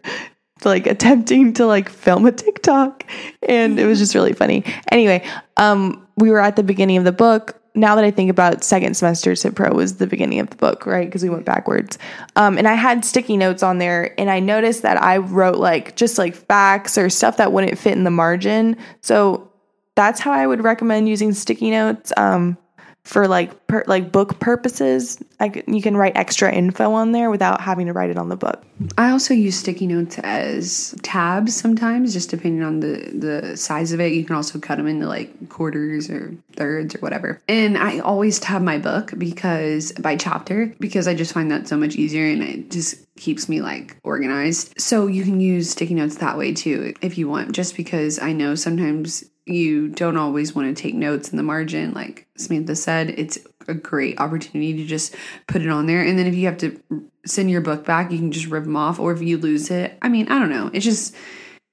like 0.64 0.88
attempting 0.88 1.54
to 1.54 1.68
like 1.68 1.88
film 1.88 2.26
a 2.26 2.32
TikTok 2.32 3.06
and 3.48 3.80
it 3.80 3.86
was 3.86 4.00
just 4.00 4.16
really 4.16 4.34
funny. 4.34 4.64
Anyway, 4.92 5.24
um, 5.58 6.08
we 6.18 6.32
were 6.32 6.40
at 6.40 6.56
the 6.56 6.64
beginning 6.64 6.98
of 6.98 7.04
the 7.04 7.12
book 7.12 7.61
now 7.74 7.96
that 7.96 8.04
I 8.04 8.12
think 8.12 8.30
about 8.30 8.64
second 8.64 8.96
semester 8.96 9.36
Civ 9.36 9.56
Pro 9.56 9.74
was 9.74 9.98
the 9.98 10.08
beginning 10.08 10.40
of 10.40 10.50
the 10.50 10.56
book, 10.56 10.86
right? 10.86 11.08
Because 11.08 11.24
we 11.24 11.30
went 11.30 11.46
backwards. 11.46 11.98
Um, 12.36 12.58
and 12.58 12.68
I 12.68 12.74
had 12.74 13.06
sticky 13.06 13.38
notes 13.38 13.64
on 13.64 13.78
there, 13.78 14.20
and 14.20 14.30
I 14.30 14.40
noticed 14.40 14.82
that 14.82 15.02
I 15.02 15.18
wrote 15.18 15.58
like 15.58 15.96
just 15.96 16.18
like 16.18 16.36
facts 16.36 16.98
or 16.98 17.10
stuff 17.10 17.38
that 17.38 17.52
wouldn't 17.52 17.78
fit 17.78 17.94
in 17.94 18.04
the 18.04 18.12
margin. 18.12 18.78
So 19.02 19.52
that's 19.96 20.20
how 20.20 20.32
I 20.32 20.48
would 20.48 20.64
recommend 20.64 21.08
using 21.08 21.34
sticky 21.34 21.72
notes. 21.72 22.12
Um, 22.18 22.58
for 23.04 23.28
like 23.28 23.68
per, 23.68 23.84
like 23.88 24.12
book 24.12 24.40
purposes 24.40 25.22
I, 25.42 25.64
you 25.66 25.82
can 25.82 25.98
write 25.98 26.16
extra 26.16 26.54
info 26.54 26.94
on 26.94 27.14
there 27.14 27.32
without 27.32 27.62
having 27.62 27.88
to 27.88 27.94
write 27.94 28.12
it 28.12 28.18
on 28.18 28.30
the 28.30 28.36
book. 28.36 28.64
I 28.96 29.10
also 29.10 29.34
use 29.34 29.58
sticky 29.58 29.88
notes 29.88 30.20
as 30.20 30.94
tabs 31.02 31.56
sometimes 31.56 32.14
just 32.14 32.30
depending 32.30 32.62
on 32.62 32.80
the 32.80 33.12
the 33.12 33.58
size 33.58 33.92
of 33.92 34.00
it. 34.00 34.14
You 34.14 34.24
can 34.24 34.36
also 34.36 34.60
cut 34.60 34.78
them 34.78 34.86
into 34.86 35.08
like 35.08 35.50
quarters 35.50 36.12
or 36.12 36.36
thirds 36.54 36.96
or 36.96 37.00
whatever. 37.00 37.42
And 37.48 37.76
i 37.78 38.00
always 38.00 38.40
tab 38.40 38.62
my 38.62 38.78
book 38.78 39.14
because 39.18 39.92
by 39.94 40.16
chapter 40.16 40.74
because 40.80 41.08
i 41.08 41.16
just 41.16 41.34
find 41.34 41.50
that 41.50 41.68
so 41.68 41.76
much 41.76 41.96
easier 41.96 42.26
and 42.26 42.44
it 42.44 42.70
just 42.70 43.04
keeps 43.16 43.50
me 43.50 43.62
like 43.62 43.98
organized. 44.04 44.80
So 44.80 45.08
you 45.08 45.24
can 45.24 45.40
use 45.40 45.72
sticky 45.72 45.96
notes 45.96 46.18
that 46.18 46.38
way 46.38 46.54
too 46.54 46.94
if 47.02 47.18
you 47.18 47.28
want 47.28 47.54
just 47.54 47.76
because 47.76 48.20
i 48.20 48.32
know 48.32 48.54
sometimes 48.54 49.26
you 49.46 49.88
don't 49.90 50.18
always 50.18 50.56
want 50.56 50.76
to 50.76 50.82
take 50.82 50.94
notes 50.94 51.30
in 51.30 51.38
the 51.38 51.44
margin. 51.44 51.94
Like 51.94 52.28
Samantha 52.38 52.76
said, 52.76 53.10
it's 53.10 53.40
a 53.72 53.76
great 53.76 54.20
opportunity 54.20 54.74
to 54.78 54.86
just 54.86 55.16
put 55.48 55.62
it 55.62 55.70
on 55.70 55.88
there. 55.88 56.02
And 56.02 56.20
then 56.20 56.28
if 56.28 56.36
you 56.36 56.46
have 56.46 56.58
to 56.60 56.80
send 57.26 57.50
your 57.50 57.62
book 57.62 57.86
back, 57.86 58.12
you 58.12 58.18
can 58.18 58.32
just 58.32 58.48
rip 58.48 58.64
them 58.64 58.76
off. 58.76 59.00
Or 59.00 59.12
if 59.12 59.22
you 59.22 59.38
lose 59.38 59.72
it, 59.72 59.98
I 60.02 60.10
mean, 60.10 60.28
I 60.30 60.40
don't 60.40 60.50
know. 60.50 60.70
It 60.74 60.82
just, 60.82 61.16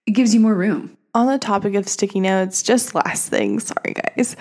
it 0.06 0.12
gives 0.12 0.34
you 0.34 0.40
more 0.40 0.54
room. 0.54 0.96
On 1.14 1.26
the 1.26 1.38
topic 1.38 1.74
of 1.74 1.88
sticky 1.88 2.20
notes, 2.20 2.62
just 2.62 2.94
last 2.94 3.28
thing, 3.28 3.60
sorry 3.60 3.94
guys. 3.94 4.36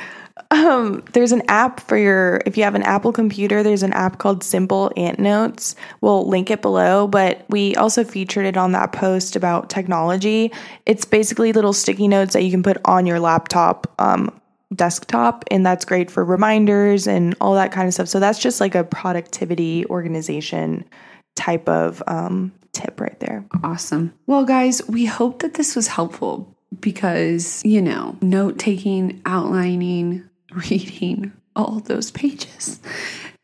Um, 0.52 1.04
there's 1.14 1.32
an 1.32 1.42
app 1.48 1.80
for 1.80 1.98
your 1.98 2.42
if 2.46 2.58
you 2.58 2.64
have 2.64 2.76
an 2.76 2.84
Apple 2.84 3.12
computer, 3.12 3.64
there's 3.64 3.84
an 3.84 3.94
app 3.94 4.18
called 4.20 4.44
Simple 4.44 4.92
Ant 4.96 5.18
Notes. 5.18 5.76
We'll 6.02 6.28
link 6.28 6.52
it 6.52 6.62
below, 6.62 7.08
but 7.08 7.46
we 7.50 7.76
also 7.76 8.04
featured 8.04 8.46
it 8.46 8.58
on 8.58 8.74
that 8.74 8.92
post 8.92 9.36
about 9.36 9.70
technology. 9.70 10.52
It's 10.86 11.06
basically 11.06 11.52
little 11.52 11.74
sticky 11.74 12.08
notes 12.08 12.34
that 12.34 12.44
you 12.44 12.52
can 12.52 12.64
put 12.64 12.78
on 12.86 13.06
your 13.06 13.20
laptop 13.20 13.92
um, 14.00 14.40
desktop, 14.76 15.44
and 15.50 15.66
that's 15.66 15.86
great 15.86 16.12
for 16.12 16.24
reminders 16.24 17.08
and 17.08 17.36
all 17.40 17.56
that 17.56 17.72
kind 17.72 17.88
of 17.88 17.94
stuff. 17.94 18.08
So 18.08 18.20
that's 18.20 18.40
just 18.40 18.60
like 18.60 18.76
a 18.76 18.84
productivity 18.84 19.86
organization 19.88 20.84
type 21.36 21.68
of 21.70 22.04
um, 22.08 22.52
tip 22.74 23.00
right 23.00 23.20
there. 23.20 23.46
Awesome. 23.64 24.14
Well, 24.26 24.46
guys, 24.46 24.82
we 24.88 25.06
hope 25.06 25.40
that 25.40 25.54
this 25.54 25.76
was 25.76 25.88
helpful 25.88 26.56
because, 26.80 27.64
you 27.64 27.82
know, 27.82 28.18
note 28.22 28.60
taking, 28.60 29.22
outlining, 29.26 30.28
reading 30.70 31.32
all 31.56 31.80
those 31.80 32.12
pages 32.12 32.80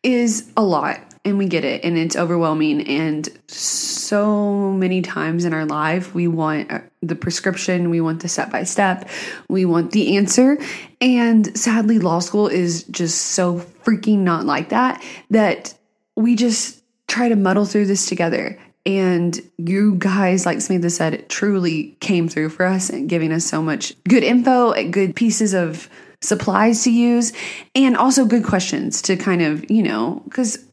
is 0.03 0.51
a 0.55 0.63
lot 0.63 0.99
and 1.25 1.37
we 1.37 1.47
get 1.47 1.63
it 1.63 1.83
and 1.83 1.97
it's 1.97 2.15
overwhelming. 2.15 2.87
And 2.87 3.27
so 3.47 4.71
many 4.73 5.01
times 5.01 5.45
in 5.45 5.53
our 5.53 5.65
life 5.65 6.13
we 6.13 6.27
want 6.27 6.71
uh, 6.71 6.79
the 7.01 7.15
prescription 7.15 7.89
we 7.89 8.01
want 8.01 8.21
the 8.21 8.27
step 8.27 8.51
by 8.51 8.63
step 8.63 9.09
we 9.47 9.65
want 9.65 9.91
the 9.91 10.17
answer. 10.17 10.57
And 10.99 11.57
sadly 11.57 11.99
law 11.99 12.19
school 12.19 12.47
is 12.47 12.83
just 12.83 13.19
so 13.19 13.59
freaking 13.83 14.19
not 14.19 14.45
like 14.45 14.69
that 14.69 15.03
that 15.29 15.73
we 16.15 16.35
just 16.35 16.83
try 17.07 17.29
to 17.29 17.35
muddle 17.35 17.65
through 17.65 17.85
this 17.85 18.07
together. 18.07 18.59
And 18.85 19.39
you 19.57 19.95
guys, 19.95 20.45
like 20.45 20.59
Samantha 20.59 20.89
said, 20.89 21.29
truly 21.29 21.95
came 22.01 22.27
through 22.27 22.49
for 22.49 22.65
us 22.65 22.89
and 22.89 23.07
giving 23.07 23.31
us 23.31 23.45
so 23.45 23.61
much 23.61 23.93
good 24.03 24.23
info, 24.23 24.73
good 24.89 25.15
pieces 25.15 25.53
of 25.53 25.89
supplies 26.21 26.83
to 26.83 26.91
use, 26.91 27.31
and 27.75 27.95
also 27.95 28.25
good 28.25 28.43
questions 28.43 29.01
to 29.03 29.15
kind 29.15 29.41
of, 29.41 29.69
you 29.71 29.83
know, 29.83 30.21
because 30.25 30.65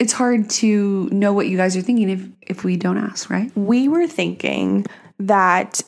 it's 0.00 0.14
hard 0.14 0.48
to 0.48 1.08
know 1.12 1.32
what 1.32 1.46
you 1.46 1.56
guys 1.56 1.76
are 1.76 1.82
thinking 1.82 2.10
if 2.10 2.26
if 2.40 2.64
we 2.64 2.76
don't 2.76 2.96
ask, 2.96 3.30
right? 3.30 3.54
We 3.56 3.86
were 3.86 4.08
thinking 4.08 4.86
that 5.20 5.80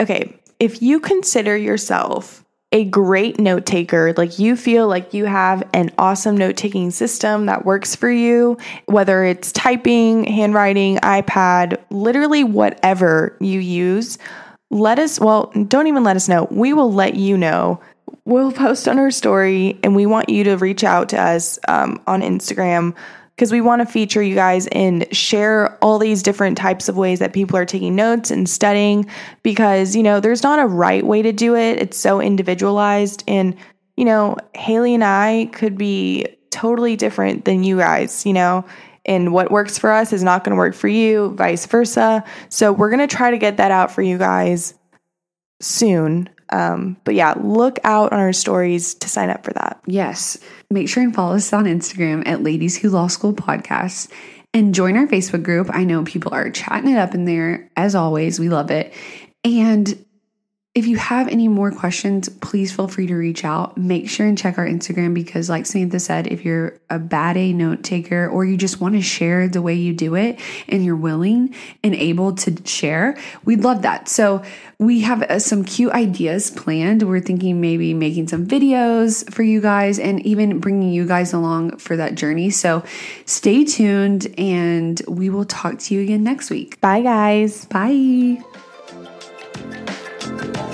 okay, 0.00 0.38
if 0.60 0.82
you 0.82 1.00
consider 1.00 1.56
yourself 1.56 2.44
a 2.72 2.84
great 2.84 3.38
note 3.38 3.64
taker, 3.64 4.12
like 4.16 4.38
you 4.38 4.56
feel 4.56 4.88
like 4.88 5.14
you 5.14 5.24
have 5.24 5.66
an 5.72 5.90
awesome 5.96 6.36
note 6.36 6.56
taking 6.56 6.90
system 6.90 7.46
that 7.46 7.64
works 7.64 7.94
for 7.94 8.10
you, 8.10 8.58
whether 8.86 9.24
it's 9.24 9.52
typing, 9.52 10.24
handwriting, 10.24 10.96
iPad, 10.96 11.80
literally 11.90 12.42
whatever 12.42 13.36
you 13.40 13.60
use, 13.60 14.18
let 14.70 14.98
us, 14.98 15.20
well, 15.20 15.52
don't 15.68 15.86
even 15.86 16.02
let 16.02 16.16
us 16.16 16.28
know. 16.28 16.48
We 16.50 16.72
will 16.72 16.92
let 16.92 17.14
you 17.14 17.38
know. 17.38 17.80
We'll 18.24 18.50
post 18.50 18.88
on 18.88 18.98
our 18.98 19.12
story 19.12 19.78
and 19.84 19.94
we 19.94 20.04
want 20.04 20.28
you 20.28 20.42
to 20.42 20.56
reach 20.56 20.82
out 20.82 21.10
to 21.10 21.20
us 21.20 21.60
um, 21.68 22.02
on 22.08 22.22
Instagram 22.22 22.96
because 23.34 23.50
we 23.50 23.60
want 23.60 23.80
to 23.80 23.86
feature 23.86 24.22
you 24.22 24.34
guys 24.34 24.66
and 24.68 25.06
share 25.14 25.76
all 25.82 25.98
these 25.98 26.22
different 26.22 26.56
types 26.56 26.88
of 26.88 26.96
ways 26.96 27.18
that 27.18 27.32
people 27.32 27.56
are 27.56 27.64
taking 27.64 27.96
notes 27.96 28.30
and 28.30 28.48
studying 28.48 29.06
because, 29.42 29.96
you 29.96 30.02
know, 30.02 30.20
there's 30.20 30.42
not 30.42 30.60
a 30.60 30.66
right 30.66 31.04
way 31.04 31.20
to 31.22 31.32
do 31.32 31.56
it. 31.56 31.80
It's 31.80 31.98
so 31.98 32.20
individualized. 32.20 33.24
And, 33.26 33.56
you 33.96 34.04
know, 34.04 34.36
Haley 34.54 34.94
and 34.94 35.04
I 35.04 35.50
could 35.52 35.76
be 35.76 36.26
totally 36.50 36.94
different 36.94 37.44
than 37.44 37.64
you 37.64 37.78
guys, 37.78 38.24
you 38.24 38.32
know, 38.32 38.64
and 39.04 39.32
what 39.32 39.50
works 39.50 39.78
for 39.78 39.90
us 39.90 40.12
is 40.12 40.22
not 40.22 40.44
going 40.44 40.52
to 40.52 40.58
work 40.58 40.74
for 40.74 40.88
you, 40.88 41.30
vice 41.30 41.66
versa. 41.66 42.24
So 42.48 42.72
we're 42.72 42.90
going 42.90 43.06
to 43.06 43.16
try 43.16 43.32
to 43.32 43.38
get 43.38 43.56
that 43.56 43.72
out 43.72 43.90
for 43.90 44.02
you 44.02 44.16
guys 44.16 44.74
soon. 45.60 46.30
Um, 46.50 46.96
but 47.04 47.14
yeah, 47.14 47.34
look 47.36 47.78
out 47.84 48.12
on 48.12 48.20
our 48.20 48.32
stories 48.32 48.94
to 48.94 49.08
sign 49.08 49.30
up 49.30 49.44
for 49.44 49.52
that. 49.54 49.80
Yes. 49.86 50.38
Make 50.70 50.88
sure 50.88 51.02
and 51.02 51.14
follow 51.14 51.34
us 51.34 51.52
on 51.52 51.64
Instagram 51.64 52.26
at 52.26 52.42
Ladies 52.42 52.76
Who 52.76 52.90
Law 52.90 53.06
School 53.06 53.32
Podcasts 53.32 54.10
and 54.52 54.74
join 54.74 54.96
our 54.96 55.06
Facebook 55.06 55.42
group. 55.42 55.68
I 55.72 55.84
know 55.84 56.04
people 56.04 56.32
are 56.32 56.50
chatting 56.50 56.90
it 56.90 56.98
up 56.98 57.14
in 57.14 57.24
there. 57.24 57.70
As 57.76 57.94
always, 57.94 58.38
we 58.38 58.48
love 58.48 58.70
it. 58.70 58.92
And 59.42 60.03
if 60.74 60.88
you 60.88 60.96
have 60.96 61.28
any 61.28 61.46
more 61.46 61.70
questions, 61.70 62.28
please 62.28 62.74
feel 62.74 62.88
free 62.88 63.06
to 63.06 63.14
reach 63.14 63.44
out. 63.44 63.78
Make 63.78 64.10
sure 64.10 64.26
and 64.26 64.36
check 64.36 64.58
our 64.58 64.66
Instagram 64.66 65.14
because, 65.14 65.48
like 65.48 65.66
Samantha 65.66 66.00
said, 66.00 66.26
if 66.26 66.44
you're 66.44 66.80
a 66.90 66.98
bad 66.98 67.36
A 67.36 67.52
note 67.52 67.84
taker 67.84 68.26
or 68.26 68.44
you 68.44 68.56
just 68.56 68.80
want 68.80 68.96
to 68.96 69.00
share 69.00 69.46
the 69.46 69.62
way 69.62 69.74
you 69.74 69.94
do 69.94 70.16
it 70.16 70.40
and 70.68 70.84
you're 70.84 70.96
willing 70.96 71.54
and 71.84 71.94
able 71.94 72.34
to 72.34 72.56
share, 72.64 73.16
we'd 73.44 73.60
love 73.62 73.82
that. 73.82 74.08
So, 74.08 74.42
we 74.80 75.02
have 75.02 75.22
uh, 75.22 75.38
some 75.38 75.64
cute 75.64 75.92
ideas 75.92 76.50
planned. 76.50 77.04
We're 77.04 77.20
thinking 77.20 77.60
maybe 77.60 77.94
making 77.94 78.26
some 78.26 78.44
videos 78.44 79.32
for 79.32 79.44
you 79.44 79.60
guys 79.60 80.00
and 80.00 80.26
even 80.26 80.58
bringing 80.58 80.92
you 80.92 81.06
guys 81.06 81.32
along 81.32 81.76
for 81.76 81.96
that 81.96 82.16
journey. 82.16 82.50
So, 82.50 82.82
stay 83.26 83.64
tuned 83.64 84.26
and 84.36 85.00
we 85.06 85.30
will 85.30 85.44
talk 85.44 85.78
to 85.78 85.94
you 85.94 86.00
again 86.00 86.24
next 86.24 86.50
week. 86.50 86.80
Bye, 86.80 87.02
guys. 87.02 87.64
Bye. 87.66 88.42
Podcast. 90.36 90.73